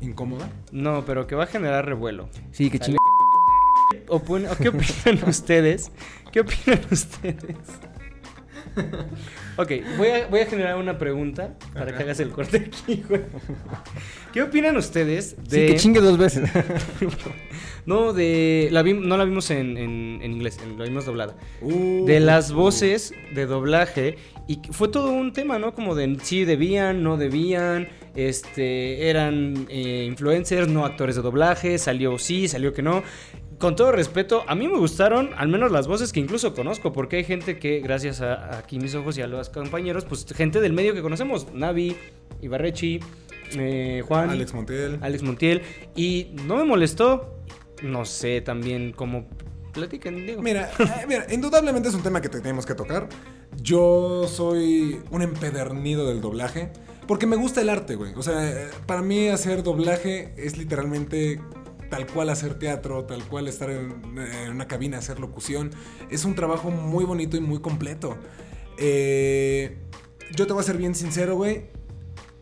[0.02, 0.50] ¿Incómoda?
[0.72, 2.30] no, pero que va a generar revuelo.
[2.52, 2.98] Sí, que chingue.
[4.08, 4.22] ¿O
[4.58, 5.92] ¿Qué opinan ustedes?
[6.32, 7.56] ¿Qué opinan ustedes?
[9.58, 13.22] Ok, voy a, voy a generar una pregunta para que hagas el corte aquí, güey.
[14.34, 15.68] ¿Qué opinan ustedes de...
[15.68, 16.50] Sí, que chingue dos veces.
[17.86, 18.70] No, de...
[18.72, 21.36] La vi- no la vimos en, en- en inglés, en- la vimos doblada.
[21.62, 24.18] Uh, De las voces de doblaje.
[24.48, 25.76] Y fue todo un tema, ¿no?
[25.76, 27.88] Como de sí debían, no debían.
[28.16, 31.78] Este, eran eh, influencers, no actores de doblaje.
[31.78, 33.04] Salió sí, salió que no.
[33.60, 37.18] Con todo respeto, a mí me gustaron al menos las voces que incluso conozco, porque
[37.18, 40.74] hay gente que, gracias a, aquí mis ojos y a los compañeros, pues gente del
[40.74, 41.96] medio que conocemos, Navi,
[42.42, 43.00] Ibarrechi,
[43.58, 45.00] eh, Juan, Alex Montiel.
[45.02, 45.62] Alex Montiel,
[45.96, 47.40] y no me molestó,
[47.82, 49.28] no sé también cómo
[49.74, 50.42] platican, digo.
[50.42, 53.08] Mira, eh, mira, indudablemente es un tema que tenemos que tocar.
[53.62, 56.72] Yo soy un empedernido del doblaje.
[57.08, 58.14] Porque me gusta el arte, güey.
[58.16, 61.40] O sea, eh, para mí hacer doblaje es literalmente
[61.96, 63.94] tal cual hacer teatro, tal cual estar en,
[64.52, 65.72] una cabina, hacer locución.
[66.10, 68.18] Es un trabajo muy bonito y muy completo.
[68.78, 69.78] Eh,
[70.36, 71.68] yo te voy a ser bien sincero, güey.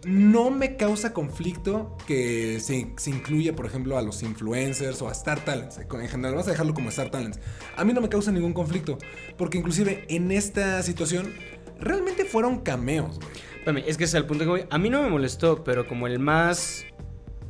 [0.06, 5.46] No me causa conflicto que se, incluya, por ejemplo, a los influencers o a Star
[5.46, 5.78] Talents.
[5.78, 7.40] En general, vas a dejarlo como Star Talents.
[7.78, 8.98] A mí no me causa ningún conflicto.
[9.38, 11.32] Porque inclusive en esta situación,
[11.80, 13.84] realmente fueron cameos, güey.
[13.88, 14.68] Es que es el punto que.
[14.70, 16.86] A mí no me molestó, pero como el más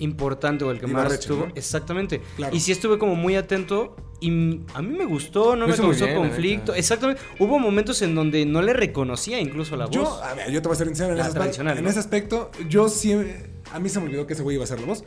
[0.04, 1.48] importante o el que más estuvo.
[1.48, 1.52] ¿no?
[1.56, 2.22] Exactamente.
[2.36, 2.56] Claro.
[2.56, 3.96] Y sí estuve como muy atento.
[4.20, 4.30] Y
[4.74, 6.74] a mí me gustó, no me muy causó bien, conflicto.
[6.74, 7.22] Exactamente.
[7.40, 9.96] Hubo momentos en donde no le reconocía incluso la voz.
[9.96, 11.90] Yo, a ver, yo te voy a ser sincero en, ese, aspe- tradicional, en ¿no?
[11.90, 12.52] ese aspecto.
[12.70, 13.50] Yo siempre.
[13.74, 15.04] A mí se me olvidó que ese güey iba a ser la voz.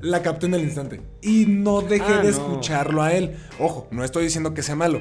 [0.00, 1.00] La capté en el instante.
[1.20, 2.28] Y no dejé Ah, de no.
[2.30, 3.36] escucharlo a él.
[3.58, 5.00] Ojo, no estoy diciendo que sea malo.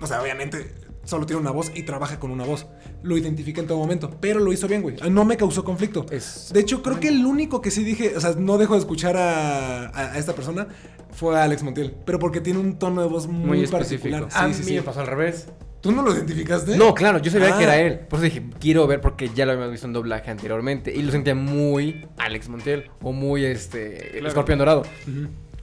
[0.00, 2.66] O sea, obviamente solo tiene una voz y trabaja con una voz.
[3.02, 4.10] Lo identifica en todo momento.
[4.20, 4.96] Pero lo hizo bien, güey.
[5.10, 6.06] No me causó conflicto.
[6.10, 8.16] Es- De hecho, creo que el único que sí dije.
[8.16, 10.68] O sea, no dejo de escuchar a, a- a esta persona.
[11.12, 11.94] Fue a Alex Montiel.
[12.06, 14.16] Pero porque tiene un tono de voz muy, Muy específico.
[14.18, 14.28] particular.
[14.32, 14.74] a Sí, mí sí, sí.
[14.76, 15.48] me pasó al revés.
[15.82, 16.76] ¿Tú no lo identificaste?
[16.76, 17.58] No, claro, yo sabía Ah.
[17.58, 17.98] que era él.
[18.08, 20.94] Por eso dije, quiero ver porque ya lo habíamos visto en doblaje anteriormente.
[20.94, 24.28] Y lo sentía muy Alex Montiel o muy este Claro.
[24.28, 24.82] Escorpión Dorado.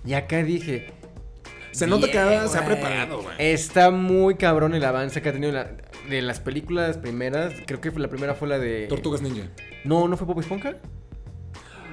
[0.05, 0.91] Y acá dije.
[1.71, 2.75] Se nota que "Bien, se ha güey".
[2.75, 3.35] preparado, güey.
[3.37, 5.71] Está muy cabrón el avance que ha tenido la-
[6.09, 7.53] de las películas primeras.
[7.67, 8.87] Creo que la primera fue la de.
[8.87, 9.43] Tortugas Ninja.
[9.83, 10.75] No, ¿no fue Bob Esponja?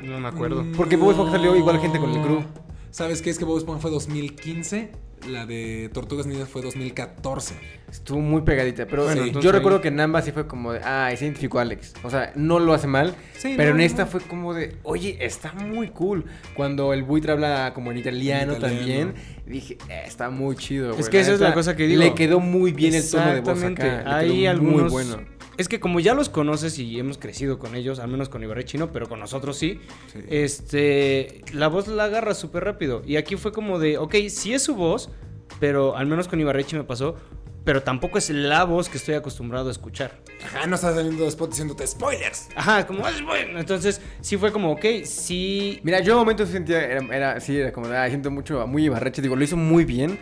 [0.02, 0.62] No me acuerdo.
[0.62, 2.42] Mm, Porque Bob Esponja salió igual gente con el crew.
[2.90, 3.30] ¿Sabes qué?
[3.30, 4.90] Es que Bob Esponja fue 2015.
[5.28, 7.54] La de Tortugas Ninja fue 2014.
[7.90, 8.86] Estuvo muy pegadita.
[8.86, 11.24] Pero Bueno, yo entonces recuerdo ahí- que en ambas sí fue como de, ah, se
[11.24, 11.94] identificó a Alex.
[12.04, 13.14] O sea, no lo hace mal.
[13.36, 14.10] Sí, pero no, en esta no.
[14.10, 16.24] fue como de, oye, está muy cool.
[16.54, 18.78] Cuando el buitre habla como en italiano, En italiano.
[19.12, 19.14] también,
[19.46, 20.94] dije, "Eh, está muy chido.
[20.94, 21.08] güey".
[21.10, 22.02] que esa es la cosa que digo.
[22.02, 24.02] Le quedó muy bien el tono de voz acá.
[24.04, 24.92] le Hay quedó algunos.
[24.92, 25.35] Muy bueno.
[25.58, 28.76] Es que como ya los conoces y hemos crecido con ellos, al menos con Ibarrechi
[28.78, 29.80] no, pero con nosotros sí.
[30.12, 30.20] Sí.
[30.28, 33.02] Este, la voz la agarra súper rápido.
[33.06, 35.10] Y aquí fue como de, ok, sí es su voz,
[35.58, 37.16] pero al menos con Ibarrechi me pasó.
[37.64, 40.20] Pero tampoco es la voz que estoy acostumbrado a escuchar.
[40.44, 42.48] Ajá, no estás saliendo de spot diciéndote spoilers.
[42.54, 43.58] Ajá, como es bueno.
[43.58, 45.80] Entonces, sí fue como, ok, sí.
[45.82, 49.20] Mira, yo en momentos sentía, era, era sí, era como, ah, siento mucho, muy Ibarreche.
[49.20, 50.16] Digo, lo hizo muy bien.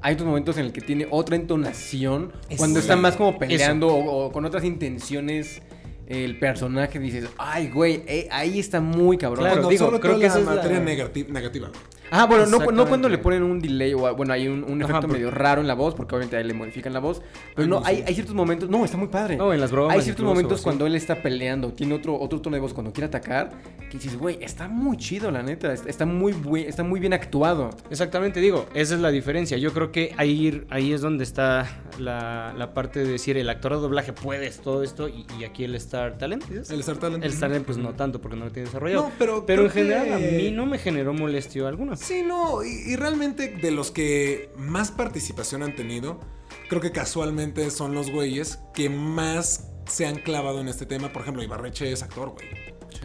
[0.00, 2.32] Hay otros momentos en el que tiene otra entonación.
[2.56, 5.62] Cuando está más como peleando o, o con otras intenciones.
[6.06, 9.40] El personaje dices, ay, güey, eh, ahí está muy cabrón.
[9.44, 11.70] Claro, Cuando digo, creo que la esa es la- materia negati- negativa.
[12.10, 15.08] Ah, bueno, no, cuando le ponen un delay o bueno, hay un, un Ajá, efecto
[15.08, 17.20] medio raro en la voz, porque obviamente ahí le modifican la voz.
[17.54, 18.68] Pero no, no hay, ciertos momentos.
[18.70, 19.36] No, está muy padre.
[19.36, 20.64] No, en las bromas Hay ciertos incluso, momentos sí.
[20.64, 23.50] cuando él está peleando, tiene otro, otro tono de voz cuando quiere atacar,
[23.90, 25.72] que dices, güey, está muy chido, la neta.
[25.72, 27.70] Está, muy, buen- está muy bien actuado.
[27.90, 29.58] Exactamente, digo, esa es la diferencia.
[29.58, 31.66] Yo creo que ahí, ahí es donde está
[31.98, 35.64] la, la parte de decir el actor de doblaje puedes todo esto y, y aquí
[35.64, 36.44] el Star Talent.
[36.50, 37.24] El Star Talent.
[37.24, 39.02] El Star Talent, pues no tanto porque no lo tiene desarrollado.
[39.04, 41.97] No, pero pero en general que- a mí no me generó molestia alguna.
[42.00, 46.20] Sí, no, y, y realmente de los que más participación han tenido,
[46.68, 51.12] creo que casualmente son los güeyes que más se han clavado en este tema.
[51.12, 52.46] Por ejemplo, Ibarreche es actor, güey.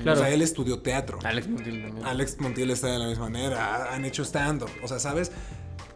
[0.01, 0.19] Claro.
[0.19, 1.19] O sea, él estudió teatro.
[1.23, 2.05] Alex Montiel también.
[2.05, 5.31] Alex Montiel está de la misma manera, ha- han hecho stand-up, o sea, ¿sabes?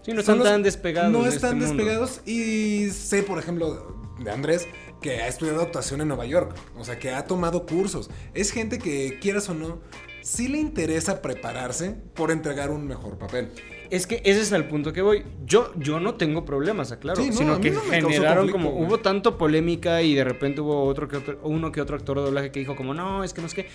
[0.04, 1.12] Sí, no están los- tan despegados.
[1.12, 1.84] No de están este mundo.
[1.84, 4.68] despegados y sé, por ejemplo, de Andrés,
[5.02, 8.10] que ha estudiado actuación en Nueva York, o sea, que ha tomado cursos.
[8.34, 9.80] Es gente que, quieras o no,
[10.28, 13.50] sí le interesa prepararse por entregar un mejor papel.
[13.90, 15.24] Es que ese es el punto que voy.
[15.46, 17.24] Yo, yo no tengo problemas, aclaro.
[17.24, 18.72] Sí, no, a sino que no generaron como.
[18.72, 18.86] güey.
[18.86, 22.26] Hubo tanto polémica y de repente hubo otro que otro, uno que otro actor de
[22.26, 23.68] doblaje que dijo como, no, es que no es que.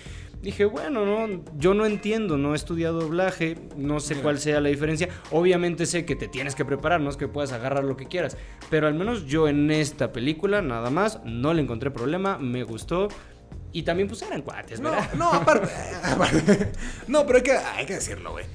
[0.43, 4.23] Dije, bueno, no, yo no entiendo, no he estudiado doblaje, no sé Mira.
[4.23, 5.09] cuál sea la diferencia.
[5.31, 8.37] Obviamente sé que te tienes que preparar, no es que puedas agarrar lo que quieras.
[8.69, 13.07] Pero al menos yo en esta película, nada más, no le encontré problema, me gustó.
[13.73, 15.13] Y también pues eran cuates, No, ¿verdad?
[15.15, 15.67] no, aparte.
[16.03, 16.71] aparte-
[17.07, 18.45] no, pero hay que, hay que decirlo, güey.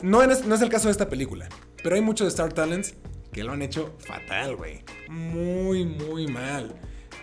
[0.00, 1.48] No, es, no es el caso de esta película,
[1.82, 2.94] pero hay muchos Star Talents
[3.30, 4.82] que lo han hecho fatal, güey.
[5.08, 6.74] Muy, muy mal.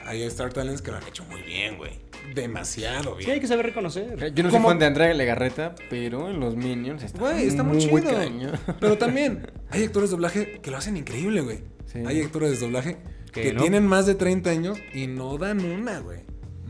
[0.05, 1.99] Hay Star Talents que lo han hecho muy bien, güey.
[2.35, 3.31] Demasiado Sí, bien.
[3.31, 4.33] hay que saber reconocer.
[4.33, 4.69] Yo no soy ¿Cómo?
[4.69, 8.19] fan de Andrea Legarreta, pero en los Minions está, Güey, está muy, muy chido.
[8.79, 11.59] Pero también hay actores de doblaje que lo hacen increíble, güey.
[11.85, 11.99] Sí.
[12.05, 12.97] Hay actores de doblaje
[13.31, 13.61] Que que no.
[13.61, 16.21] tienen más de 30 años y no dan una, güey.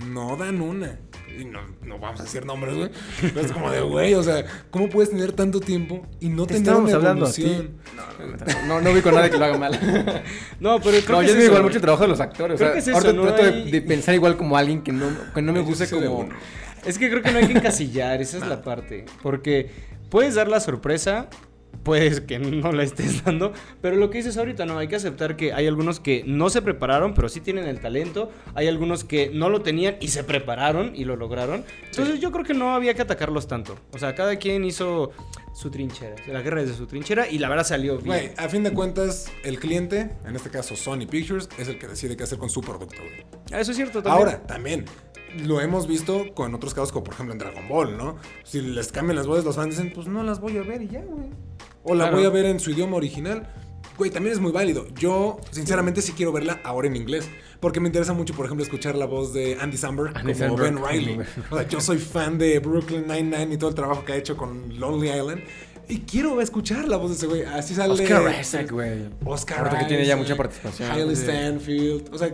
[0.08, 0.98] No dan una.
[1.40, 2.90] y no, no vamos a decir nombres, güey.
[3.22, 6.56] Pero es como de, güey, o sea, ¿cómo puedes tener tanto tiempo y no Te
[6.56, 7.44] tener estábamos una hablando a ti.
[7.44, 7.78] evolución?
[8.68, 9.80] No, no vi con nadie que lo haga mal.
[10.60, 12.58] No, pero creo No, que yo es igual mucho el trabajo de los actores.
[12.58, 13.22] Creo o sea, que es eso, ahorita ¿no?
[13.24, 16.20] trato de, Hay- de pensar igual como alguien que no, que no me guste como...
[16.20, 16.36] uno.
[16.86, 19.06] Es que creo que no hay que encasillar, esa es la parte.
[19.22, 19.70] Porque
[20.10, 21.28] puedes dar la sorpresa,
[21.84, 25.36] puedes que no la estés dando, pero lo que dices ahorita, no, hay que aceptar
[25.36, 29.32] que hay algunos que no se prepararon, pero sí tienen el talento, hay algunos que
[29.34, 31.64] no lo tenían y se prepararon y lo lograron.
[31.86, 33.78] Entonces yo creo que no había que atacarlos tanto.
[33.94, 35.12] O sea, cada quien hizo
[35.54, 38.34] su trinchera, la guerra desde su trinchera y la verdad salió bien.
[38.38, 42.16] A fin de cuentas, el cliente, en este caso Sony Pictures, es el que decide
[42.16, 43.60] qué hacer con su producto, güey.
[43.60, 44.28] Eso es cierto también.
[44.28, 44.86] Ahora, también,
[45.44, 48.18] lo hemos visto con otros casos, como por ejemplo en Dragon Ball, ¿no?
[48.44, 50.88] Si les cambian las voces, los fans dicen, pues no las voy a ver y
[50.88, 51.30] ya, güey.
[51.84, 52.18] O la Claro.
[52.18, 53.48] voy a ver en su idioma original.
[53.98, 54.88] Güey, también es muy válido.
[54.96, 57.28] Yo, sinceramente, sí quiero verla ahora en inglés.
[57.60, 60.74] Porque me interesa mucho, por ejemplo, escuchar la voz de Andy Samberg Andy como Samberg
[60.74, 61.20] Ben Riley.
[61.52, 64.38] O sea, yo soy fan de Brooklyn Nine-Nine y todo el trabajo que ha hecho
[64.38, 65.42] con Lonely Island.
[65.90, 67.44] Y quiero escuchar la voz de ese güey.
[67.44, 67.94] Así sale.
[67.94, 69.10] Oscar Isaac, güey.
[69.26, 70.92] Oscar Ahorita que tiene ya Isaac, mucha participación.
[70.92, 71.24] Hailey Sí.
[71.24, 72.14] Stanfield.
[72.14, 72.32] O sea,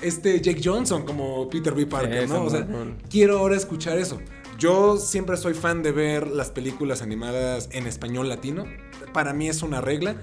[0.00, 1.86] este Jake Johnson como Peter B.
[1.86, 2.44] Parker, Sí, ¿no?
[2.44, 2.94] O sea, cool.
[3.10, 4.20] quiero ahora escuchar eso.
[4.58, 8.64] Yo siempre soy fan de ver las películas animadas en español latino.
[9.12, 10.16] Para mí es una regla.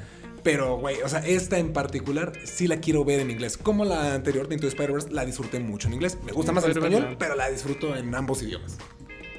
[0.44, 3.58] Pero, güey, o sea, esta en particular sí la quiero ver en inglés.
[3.58, 6.18] Como la anterior de Into the Spider-Verse, la disfruté mucho en inglés.
[6.26, 8.78] Me gusta más en español, pero la disfruto en ambos idiomas.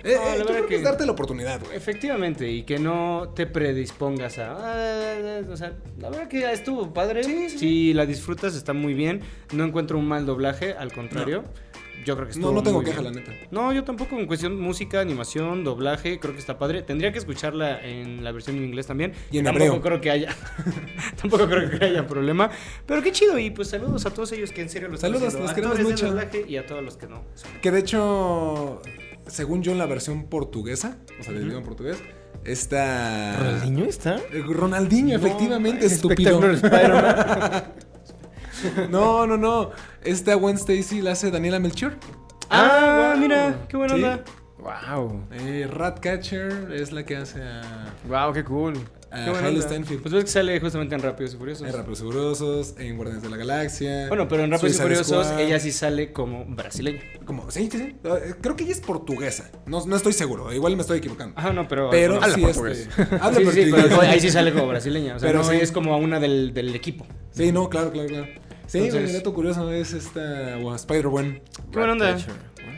[0.04, 1.76] Eh, No, la eh, verdad creo que es darte la oportunidad, güey.
[1.76, 4.52] Efectivamente, y que no te predispongas a...
[4.58, 7.24] "Ah, o sea, la verdad que estuvo padre.
[7.48, 9.22] Si la disfrutas está muy bien.
[9.52, 11.42] No encuentro un mal doblaje, al contrario.
[12.04, 13.14] Yo creo que estuvo No, no tengo muy queja, bien.
[13.14, 13.32] la neta.
[13.50, 14.18] No, yo tampoco.
[14.18, 16.82] En cuestión música, animación, doblaje, creo que está padre.
[16.82, 19.12] Tendría que escucharla en la versión en inglés también.
[19.30, 19.80] Y en tampoco hebreo.
[19.82, 20.34] creo que haya.
[21.20, 22.50] tampoco creo que haya problema.
[22.86, 23.38] Pero qué chido.
[23.38, 25.84] Y pues saludos a todos ellos que en serio lo están Saludos, los queremos de
[25.84, 26.06] mucho.
[26.08, 27.24] doblaje y a todos los que no.
[27.60, 28.82] Que de hecho,
[29.26, 31.98] según yo en la versión portuguesa, o sea, del idioma portugués,
[32.44, 33.36] está...
[33.38, 34.16] ¿Ronaldinho está?
[34.32, 36.40] Eh, Ronaldinho, efectivamente, Es estúpido.
[38.90, 39.70] No, no, no.
[40.02, 41.96] Esta Gwen Stacy la hace Daniela Melchior.
[42.50, 43.20] Ah, wow.
[43.20, 44.02] mira, qué buena Sí.
[44.02, 44.24] onda.
[44.58, 45.22] wow.
[45.32, 48.74] Eh, Ratcatcher es la que hace a, Wow, qué cool.
[49.10, 49.66] a Qué buena Hailey onda.
[49.74, 50.02] Stanfield.
[50.02, 51.66] Pues ves que sale justamente en Rápidos y Furiosos.
[51.66, 54.08] en Rápidos y Furiosos, en Guardianes de la Galaxia.
[54.08, 55.40] Bueno, pero en Rápidos y Furiosos Squad.
[55.40, 57.00] ella sí sale como brasileña.
[57.24, 57.96] Como, sí, sí, sí.
[58.04, 59.50] Eh, Creo que ella es portuguesa.
[59.66, 60.52] No, no estoy seguro.
[60.52, 61.38] Igual me estoy equivocando.
[61.38, 61.88] Ajá, no, pero.
[61.90, 62.88] Pero Habla sí, portugués.
[62.98, 63.96] este, habla Sí, sí, sí, portugués.
[63.98, 65.16] pero ahí sí sale como brasileña.
[65.16, 65.56] O sea, Pero no sí.
[65.60, 67.06] es como una del, del equipo.
[67.32, 68.26] Sí, no, claro, claro, claro.
[68.72, 71.42] Sí, Entonces- un dato curioso es esta wow, Spider-Gwen.
[71.70, 72.16] Qué buena onda.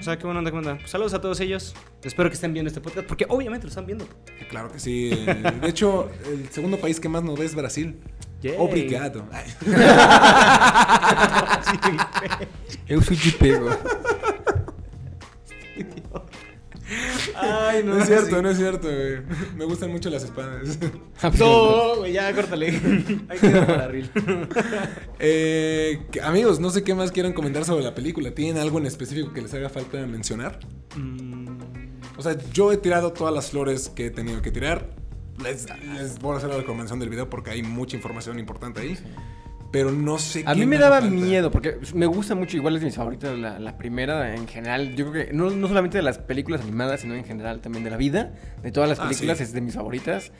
[0.00, 0.80] O sea, qué buena onda, qué buena onda.
[0.80, 1.72] Pues saludos a todos ellos.
[2.02, 4.04] Espero que estén viendo este podcast, porque obviamente lo están viendo.
[4.50, 5.10] Claro que sí.
[5.12, 7.96] eh, De hecho, el segundo país que más nos ve es Brasil.
[8.42, 8.56] Yay.
[8.58, 9.24] Obrigado.
[9.32, 9.44] Ay.
[12.88, 13.70] Eu fui de pego.
[17.36, 19.22] Ay, No es cierto, no es cierto, güey.
[19.56, 20.78] Me gustan mucho las espadas.
[21.38, 22.68] No, güey, ya córtale.
[23.28, 24.10] Hay que ir para reel.
[25.18, 28.34] Eh, amigos, no sé qué más quieran comentar sobre la película.
[28.34, 30.58] ¿Tienen algo en específico que les haga falta mencionar?
[30.96, 31.48] Mm,
[32.18, 34.90] O sea, yo he tirado todas las flores que he tenido que tirar.
[35.42, 35.66] Les,
[35.96, 38.96] les voy a hacer la recomendación del video porque hay mucha información importante ahí.
[39.74, 41.12] Pero no sé A mí me daba falta.
[41.12, 44.94] miedo, porque me gusta mucho, igual es de mis favoritas, la, la primera en general.
[44.94, 47.90] Yo creo que no, no solamente de las películas animadas, sino en general también de
[47.90, 48.32] la vida.
[48.62, 49.42] De todas las Ah, películas sí.
[49.44, 50.30] es de mis favoritas.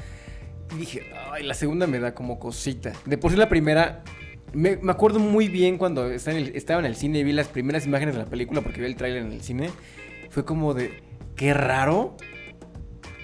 [0.73, 2.93] Y dije, ay, la segunda me da como cosita.
[3.07, 4.05] De por sí la primera,
[4.53, 7.33] me, me acuerdo muy bien cuando estaba en, el, estaba en el cine y vi
[7.33, 9.69] las primeras imágenes de la película, porque vi el tráiler en el cine.
[10.31, 11.03] Fue como de,
[11.35, 12.17] qué raro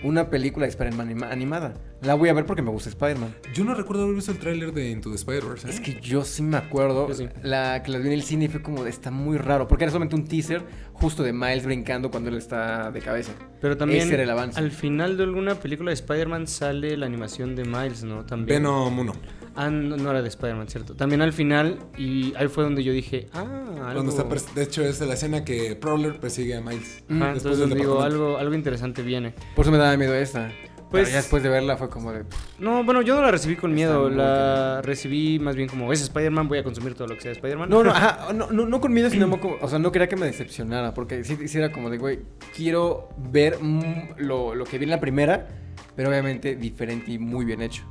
[0.03, 1.75] una película de Spider-Man anima- animada.
[2.03, 3.35] La voy a ver porque me gusta Spider-Man.
[3.53, 5.67] Yo no recuerdo haber visto el tráiler de Into the Spider-Verse.
[5.69, 5.71] ¿eh?
[5.71, 7.29] Es que yo sí me acuerdo sí.
[7.43, 9.85] la que las vi en el cine y fue como de, está muy raro, porque
[9.85, 10.63] era solamente un teaser
[10.95, 13.33] justo de Miles brincando cuando él está de cabeza.
[13.61, 14.59] Pero también Ese era el avance.
[14.59, 18.25] al final de alguna película de Spider-Man sale la animación de Miles, ¿no?
[18.25, 18.63] También.
[18.63, 19.13] Venom 1.
[19.57, 20.95] Ah, no, no era de Spider-Man, ¿cierto?
[20.95, 23.45] También al final, y ahí fue donde yo dije, ah,
[23.89, 24.09] algo...
[24.09, 27.03] Está pers- de hecho, es la escena que Prowler persigue a Miles.
[27.09, 29.35] Después entonces del digo, algo, algo interesante viene.
[29.57, 30.51] Por eso me daba miedo esta.
[30.91, 32.25] Pues- Pues ya después de verla fue como de...
[32.59, 36.49] No, bueno, yo no la recibí con miedo, la recibí más bien como, es Spider-Man,
[36.49, 37.69] voy a consumir todo lo que sea de Spider-Man.
[37.71, 40.17] No, no, ajá, no, no, no con miedo, sino como, o sea, no quería que
[40.17, 42.21] me decepcionara, porque sí, sí era como de, güey,
[42.57, 45.47] quiero ver mm, lo, lo que vi en la primera,
[45.95, 47.85] pero obviamente diferente y muy bien hecho.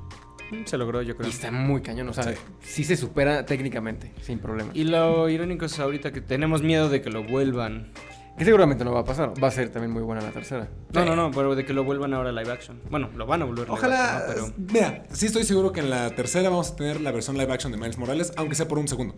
[0.66, 1.28] Se logró, yo creo.
[1.28, 2.32] Y está muy cañón, o sea, Sí.
[2.62, 4.72] sí, se supera técnicamente, sin problema.
[4.74, 7.92] Y lo irónico es ahorita que tenemos miedo de que lo vuelvan.
[8.40, 10.68] Que seguramente no va a pasar, va a ser también muy buena la tercera.
[10.94, 12.80] No, no, no, pero de que lo vuelvan ahora live action.
[12.90, 14.18] Bueno, lo van a volver live Ojalá.
[14.20, 14.74] action, ¿no?
[14.74, 17.72] Mira, sí estoy seguro que en la tercera vamos a tener la versión live action
[17.72, 19.14] de Miles Morales, aunque sea por un segundo.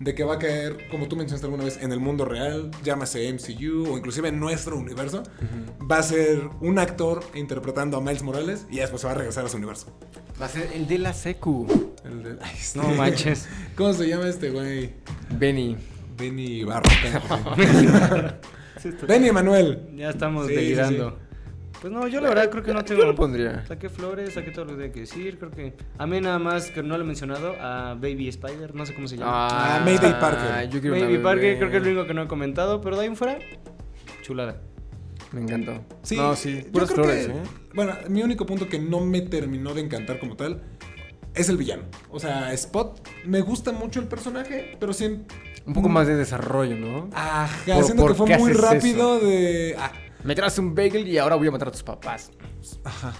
[0.00, 3.32] de que va a caer, como tú mencionaste alguna vez, en el mundo real, llámase
[3.32, 5.24] MCU o inclusive en nuestro universo.
[5.90, 9.44] Va a ser un actor interpretando a Miles Morales y después se va a regresar
[9.44, 9.86] a su universo.
[10.40, 11.66] Va a ser el de la secu.
[12.04, 13.48] El de- ay, No este- manches.
[13.76, 14.94] ¿Cómo se llama este güey?
[15.30, 15.76] Benny.
[16.18, 16.88] Benny Barro.
[19.08, 19.88] Benny Emanuel.
[19.96, 21.18] Ya estamos Sí, sí, delirando.
[21.80, 23.04] Pues no, yo la verdad creo que no Yo tengo.
[23.04, 23.64] lo pondría.
[23.66, 25.38] Saqué flores, saqué todo lo que tenía que decir.
[25.38, 25.74] Creo que.
[25.96, 27.54] A mí nada más que no lo he mencionado.
[27.60, 29.46] A Baby Spider, no sé cómo se llama.
[29.48, 30.68] Ah, Mayday Parker.
[30.70, 31.18] Yo Baby.
[31.18, 32.80] Parker, creo que es lo único que no he comentado.
[32.80, 33.38] Pero de ahí en fuera,
[34.22, 34.60] chulada.
[35.30, 35.84] Me encantó.
[36.02, 36.62] Sí, No, sí.
[36.64, 37.42] yo Puras creo flores, que- ¿eh?
[37.74, 40.62] Bueno, mi único punto que no me terminó de encantar como tal
[41.38, 41.84] es el villano.
[42.10, 45.34] O sea, Spot, me gusta mucho el personaje, pero siento...
[45.66, 47.08] Un poco más de desarrollo, ¿no?
[47.14, 49.76] Ajá, ¿Por- siento por que fue muy rápido de...
[49.78, 49.92] ah,
[50.24, 52.30] Me traes un bagel y ahora voy a matar a tus papás.
[52.84, 53.12] ajá.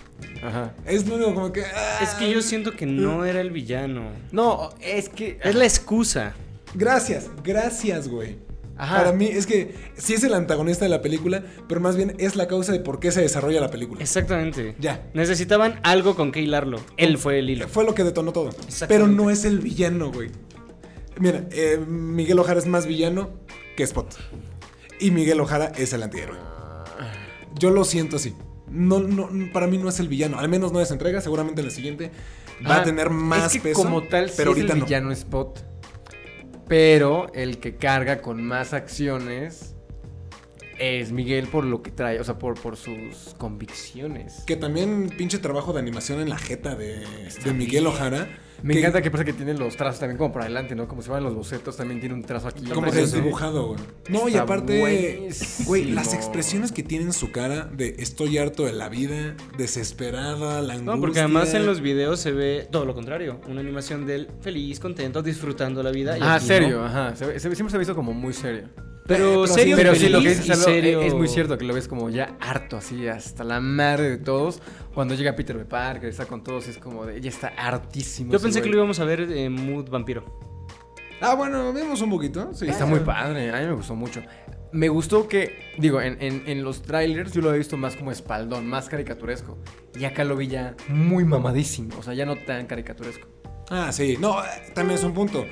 [0.42, 0.74] Ajá.
[0.86, 1.64] Es lo único como que...
[1.64, 4.10] ah, Es que yo siento que no era el villano.
[4.32, 5.38] No, es que.
[5.42, 6.34] Es la excusa.
[6.74, 8.38] Gracias, gracias, güey.
[8.78, 8.96] Ajá.
[8.98, 12.36] Para mí es que sí es el antagonista de la película, pero más bien es
[12.36, 14.00] la causa de por qué se desarrolla la película.
[14.00, 14.76] Exactamente.
[14.78, 15.08] Ya.
[15.14, 16.80] Necesitaban algo con que hilarlo.
[16.96, 17.66] Él fue el hilo.
[17.68, 18.50] Fue lo que detonó todo.
[18.86, 20.30] Pero no es el villano, güey.
[21.18, 23.30] Mira, eh, Miguel Ojara es más villano
[23.76, 24.14] que Spot.
[25.00, 26.38] Y Miguel Ojara es el antihéroe.
[27.58, 28.34] Yo lo siento así.
[28.70, 30.38] No, no, para mí no es el villano.
[30.38, 31.20] Al menos no es entrega.
[31.20, 32.10] Seguramente en la siguiente
[32.64, 33.82] va Ah, a tener más es que peso.
[33.82, 34.84] como tal, sí pero es el no.
[34.84, 35.64] villano Spot.
[36.68, 39.74] Pero el que carga con más acciones
[40.78, 44.44] es Miguel por lo que trae, o sea, por, por sus convicciones.
[44.46, 47.04] Que también pinche trabajo de animación en la jeta de,
[47.44, 48.28] de Miguel Ojara.
[48.62, 50.88] Me que- encanta que pasa que tiene los trazos también como por adelante, ¿no?
[50.88, 52.64] Como si van los bocetos, también tiene un trazo aquí.
[52.66, 53.16] Como que precioso.
[53.16, 53.80] desdibujado, güey.
[54.08, 54.78] No, y aparte,
[55.66, 60.60] güey, las expresiones que tiene en su cara de estoy harto de la vida, desesperada,
[60.62, 60.94] la angustia.
[60.94, 63.40] No, porque además en los videos se ve todo lo contrario.
[63.48, 66.16] Una animación de él feliz, contento, disfrutando la vida.
[66.18, 66.86] y Ah, serio, no.
[66.86, 67.14] ajá.
[67.16, 68.68] Se- se- siempre se ha visto como muy serio.
[69.08, 71.00] Pero, Pero serio, Pero feliz sí, lo que y dices Aldo, serio.
[71.02, 74.60] es muy cierto que lo ves como ya harto, así, hasta la madre de todos.
[74.94, 75.64] Cuando llega Peter B.
[75.64, 78.32] Parker, está con todos, es como de, ya está hartísimo.
[78.32, 80.24] Yo pensé que lo íbamos a ver en mood vampiro.
[81.20, 82.54] Ah, bueno, vemos un poquito.
[82.54, 82.68] Sí.
[82.68, 84.22] Está muy padre, a mí me gustó mucho.
[84.70, 88.12] Me gustó que, digo, en, en- en los trailers yo lo he visto más como
[88.12, 89.56] espaldón, más caricaturesco.
[89.98, 93.26] Y acá lo vi ya muy mamadísimo, o sea, ya no tan caricaturesco.
[93.70, 94.16] Ah, sí.
[94.20, 95.46] No, eh, también es un punto.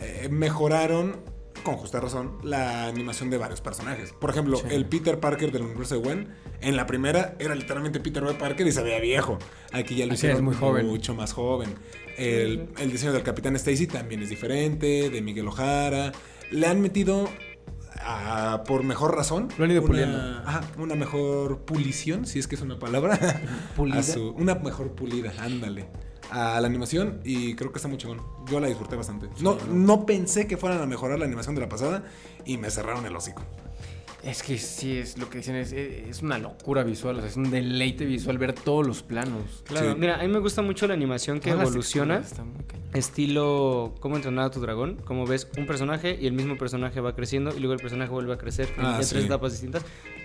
[0.00, 1.16] Eh, mejoraron,
[1.62, 4.12] con justa razón, la animación de varios personajes.
[4.12, 4.64] Por ejemplo, Sí.
[4.70, 6.28] el Peter Parker del universo de Gwen,
[6.60, 8.34] en la primera era literalmente Peter B.
[8.34, 9.38] Parker y se veía viejo.
[9.72, 10.86] Aquí ya lo hicieron es muy joven.
[10.86, 11.74] mucho más joven.
[12.18, 16.12] El, el diseño del Capitán Stacy también es diferente, de Miguel Ojara.
[16.50, 17.28] Le han metido,
[18.66, 20.18] por mejor razón, Lo han ido una, puliendo.
[20.44, 23.18] ajá, una mejor pulición, si es que es una palabra.
[23.76, 24.02] ¿Pulida?
[24.02, 25.86] Su- una mejor pulida, ándale.
[26.34, 28.22] A la animación y creo que está muy chingón.
[28.50, 29.28] Yo la disfruté bastante.
[29.40, 32.04] No, no pensé que fueran a mejorar la animación de la pasada
[32.46, 33.42] y me cerraron el hocico.
[34.22, 37.36] Es que sí, es lo que dicen, es, es una locura visual, o sea, es
[37.36, 39.64] un deleite visual ver todos los planos.
[39.66, 39.96] Claro, Sí.
[39.98, 42.18] mira, a mí me gusta mucho la animación que Todas las evoluciona.
[42.18, 42.54] está muy.
[42.94, 44.96] Estilo ¿Cómo entrenar a tu dragón?
[45.04, 48.32] Como ves un personaje y el mismo personaje va creciendo y luego el personaje vuelve
[48.32, 49.10] a crecer en, Ah, en sí.
[49.14, 49.82] tres etapas distintas.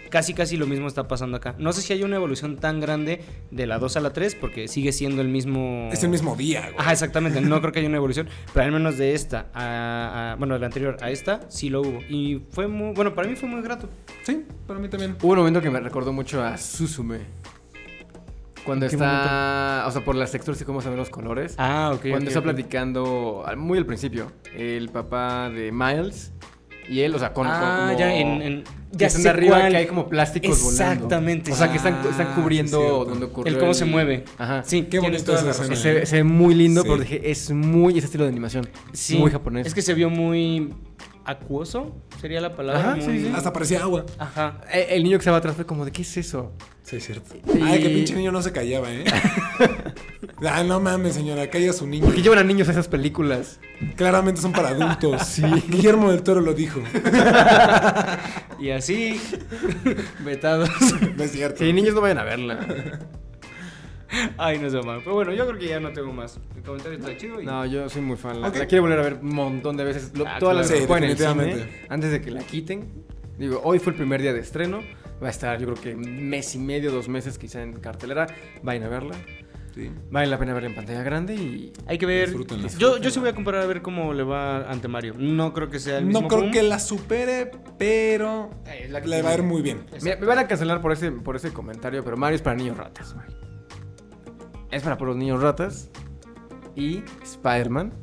[0.10, 1.56] Casi casi lo mismo está pasando acá.
[1.58, 4.68] No sé si hay una evolución tan grande de la 2 a la 3 porque
[4.68, 5.90] sigue siendo el mismo...
[5.92, 6.76] Es el mismo día, güey.
[6.78, 7.42] Ajá, exactamente.
[7.42, 10.60] No creo que haya una evolución, pero al menos de esta a, a- bueno, de
[10.62, 13.62] la anterior a esta sí lo hubo y fue muy bueno, para mí fue muy
[13.62, 13.90] grato.
[14.24, 15.16] Sí, para mí también.
[15.22, 17.20] Hubo un momento que me recordó mucho a Susume.
[18.66, 21.56] Cuando ¿En qué está, o sea, por las texturas y cómo se ven los colores.
[21.58, 22.08] Ah, ok.
[22.10, 26.34] Cuando está platicando, muy al principio, el papá de Miles
[26.90, 29.72] y él, o sea, con, Ah, como- ya en, en- que ya están arriba cuál.
[29.72, 30.94] que hay como plásticos volando.
[30.94, 31.52] Exactamente.
[31.52, 34.24] O sea, que están, están Ah, cubriendo sí, donde ocurrió el cómo se mueve.
[34.38, 34.64] Ajá.
[34.66, 35.68] Sí, Qué bonito esa escena.
[35.70, 35.76] razón.
[35.76, 36.88] Se, se ve muy lindo, Sí.
[36.90, 38.68] pero dije, es muy ese estilo de animación.
[38.94, 39.68] Sí, Muy japonés.
[39.68, 40.74] Es que se vio muy
[41.26, 42.80] acuoso, sería la palabra.
[42.94, 43.32] Ajá, muy- sí, sí.
[43.36, 44.06] Hasta parecía agua.
[44.18, 44.62] Ajá.
[44.74, 46.54] Eh, El niño que estaba atrás fue como de, ¿qué es eso?
[46.88, 47.36] Sí, es cierto.
[47.54, 49.04] Y- Ay, que pinche niño no se callaba, ¿eh?
[50.50, 52.06] ah, no mames, señora, calla a su niño.
[52.06, 53.60] Porque llevan a niños a esas películas.
[53.98, 55.22] Claramente son para adultos.
[55.28, 55.44] Sí.
[55.68, 56.82] Guillermo del Toro lo dijo.
[58.60, 59.22] Y así,
[60.26, 60.70] vetados.
[61.16, 61.60] No es cierto.
[61.60, 63.00] Sí, niños no vayan a verla.
[64.38, 65.02] Ay, no sé mal.
[65.04, 66.40] Pero bueno, yo creo que ya no tengo más.
[66.56, 67.46] El comentario está chido y...
[67.46, 68.42] No, yo soy muy fan.
[68.42, 68.56] La, Ok.
[68.58, 70.12] la quiero volver a ver un montón de veces.
[70.16, 70.88] Lo- Ah, todas las claro.
[70.88, 72.90] que Sí, en el cine, antes de que la quiten.
[73.38, 74.80] Digo, hoy fue el primer día de estreno.
[75.22, 78.28] Va a estar, yo creo que mes y medio, dos meses quizá en cartelera.
[78.62, 79.16] Vayan a verla.
[79.74, 79.92] Sí.
[80.10, 81.72] Vale la pena verla en pantalla grande y...
[81.86, 82.30] Hay que ver.
[82.30, 82.68] Disfrútenla.
[82.80, 85.14] Yo, yo sí voy a comparar a ver cómo le va ante Mario.
[85.18, 86.22] No creo que sea el mismo.
[86.22, 86.52] No creo boom.
[86.52, 89.86] que la supere, pero Eh, la que le va a ir muy bien.
[90.02, 92.76] Mira, me van a cancelar por ese, por ese comentario, pero Mario es para niños
[92.78, 93.14] ratas.
[93.14, 93.26] güey.
[94.72, 95.90] Es para puros niños ratas.
[96.76, 97.94] Y Spider-Man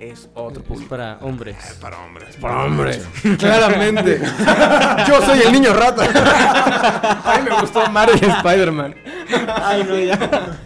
[0.00, 0.90] es otro Es público.
[0.90, 1.56] para hombres.
[1.80, 2.36] Para hombres.
[2.36, 3.06] Para hombres.
[3.38, 4.20] Claramente.
[5.08, 6.04] Yo soy el niño rata.
[7.24, 8.94] A mí me gustó Mario y Spider-Man.
[9.62, 10.58] Ay, no, ya.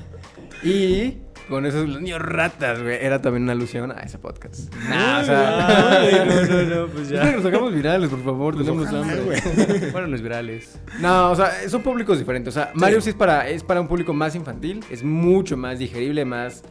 [0.63, 1.19] Y
[1.49, 2.99] con esos los niños ratas, güey.
[3.05, 4.73] Era también una alusión a ese podcast.
[4.89, 6.25] Nah, o Ay, sea.
[6.25, 7.25] no, no, no, pues ya.
[7.33, 8.57] nos hagamos virales, por favor.
[8.57, 9.21] Tenemos ojalá, hambre.
[9.21, 9.91] güey.
[9.91, 10.79] Fueron los virales.
[11.01, 12.55] No, o sea, son públicos diferentes.
[12.55, 15.79] O sea, Mario sí es para, es para un público más infantil, es mucho más
[15.79, 16.63] digerible, más...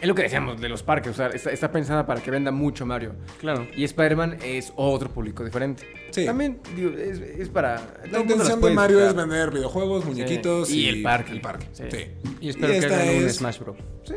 [0.00, 2.50] Es lo que decíamos de los parques, o sea, está, está pensada para que venda
[2.50, 3.14] mucho Mario.
[3.40, 3.66] Claro.
[3.74, 5.84] Y Spider-Man es otro público diferente.
[6.10, 6.26] Sí.
[6.26, 7.80] También, digo, es, es para...
[8.10, 11.32] La intención de Mario es vender videojuegos, muñequitos Y y, el parque.
[11.32, 11.66] El parque.
[11.72, 11.84] Sí.
[11.90, 11.98] Sí.
[12.40, 13.76] Y espero que hagan un es- Smash Bro.
[14.04, 14.14] Sí.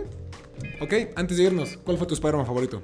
[0.82, 2.84] Ok, antes de irnos, ¿cuál fue tu Spider-Man favorito?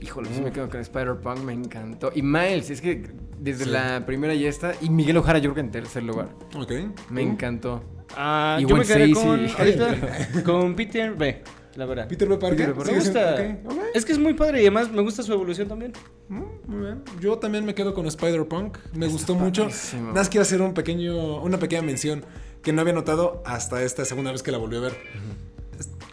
[0.00, 2.10] Híjole, sí me quedo con Spider-Punk, me encantó.
[2.14, 3.70] Y Miles, es que desde Sí.
[3.70, 4.72] la primera ya está.
[4.80, 6.30] Y Miguel Ojara yo creo que en tercer lugar.
[6.56, 6.72] Ok.
[7.10, 7.82] Me encantó.
[8.16, 9.12] Ah, Y yo me quedé Stacy.
[9.14, 11.42] con, ahorita, con Peter B.
[11.76, 12.06] La verdad.
[12.08, 12.36] Peter B.
[12.38, 12.56] Parker.
[12.56, 12.78] Peter B.
[12.78, 13.88] me ¿Sigues en- gusta.
[13.94, 15.92] Es que es muy padre y además me gusta su evolución también.
[16.28, 17.02] Mm, Muy bien.
[17.20, 18.78] Yo también me quedo con Spider-Punk.
[18.94, 19.68] Me gustó mucho.
[19.94, 22.24] Nada más quiero hacer un pequeño, una pequeña mención
[22.62, 24.94] que no había notado hasta esta segunda vez que la volví a ver.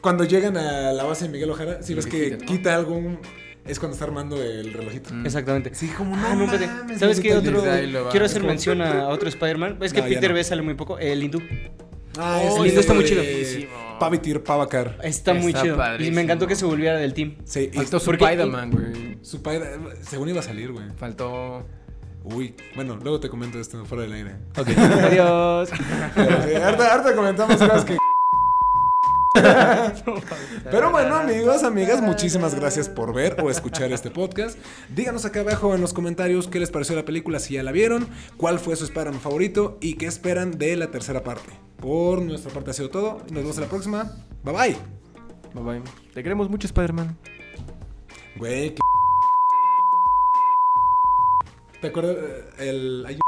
[0.01, 2.45] Cuando llegan a la base de Miguel Ojara, si ves que ¿no?
[2.45, 2.99] quita algo,
[3.65, 5.13] es cuando está armando el relojito.
[5.13, 5.25] Mm.
[5.27, 5.75] Exactamente.
[5.75, 7.61] Sí, como Ah, no, mames, ¿Sabes qué otro?
[8.09, 9.77] Quiero hacer mención a otro Spider-Man.
[9.81, 10.35] Es que No, Peter no.
[10.35, 10.97] B sale muy poco.
[10.97, 11.39] El hindú.
[12.17, 13.21] Ah, Oh, ese lindo, está muy chido.
[13.99, 14.97] Pavitir Pavakar.
[15.03, 15.75] Está muy Está chido.
[15.75, 16.15] Y padrísimo.
[16.15, 17.35] me encantó que se volviera del team.
[17.45, 19.17] Sí, y Faltó su porque- Spider-Man, güey.
[19.21, 20.85] su padre, según iba a salir, güey.
[20.97, 21.65] Faltó...
[22.23, 24.35] Uy, bueno, luego te comento esto fuera del aire.
[24.57, 24.67] Ok.
[24.77, 25.69] Adiós.
[26.15, 27.97] Pero sí, ahorita comentamos cosas que.
[30.69, 34.57] Pero bueno, amigos, amigas, muchísimas gracias por ver o escuchar este podcast.
[34.93, 38.07] Díganos acá abajo en los comentarios qué les pareció la película, si ya la vieron,
[38.37, 41.51] cuál fue su Spider-Man favorito y qué esperan de la tercera parte.
[41.81, 43.17] Por nuestra parte ha sido todo.
[43.19, 44.03] Nos vemos en la próxima.
[44.43, 44.77] Bye bye.
[45.53, 45.81] Bye bye.
[46.13, 47.17] Te queremos mucho, Spider-Man.
[48.37, 48.81] Güey, qué-
[51.81, 52.15] ¿Te acuerdas?
[52.59, 53.05] eh, El.
[53.07, 53.19] hay-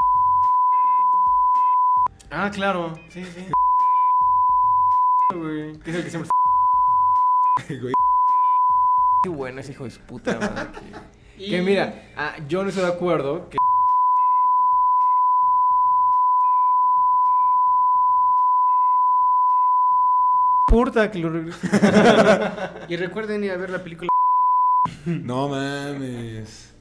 [2.29, 2.93] Ah, claro.
[3.09, 3.47] Sí, sí.
[5.35, 5.79] Güey.
[5.79, 6.29] ¿Qué es el que siempre...
[7.81, 7.93] güey.
[9.23, 10.69] Qué bueno ese hijo de puta madre.
[11.37, 13.57] Que, que mira, ah, yo no estoy de acuerdo que...
[21.11, 21.29] Que lo.
[22.89, 24.09] Y recuerden ir a ver la película.
[25.05, 26.72] No mames.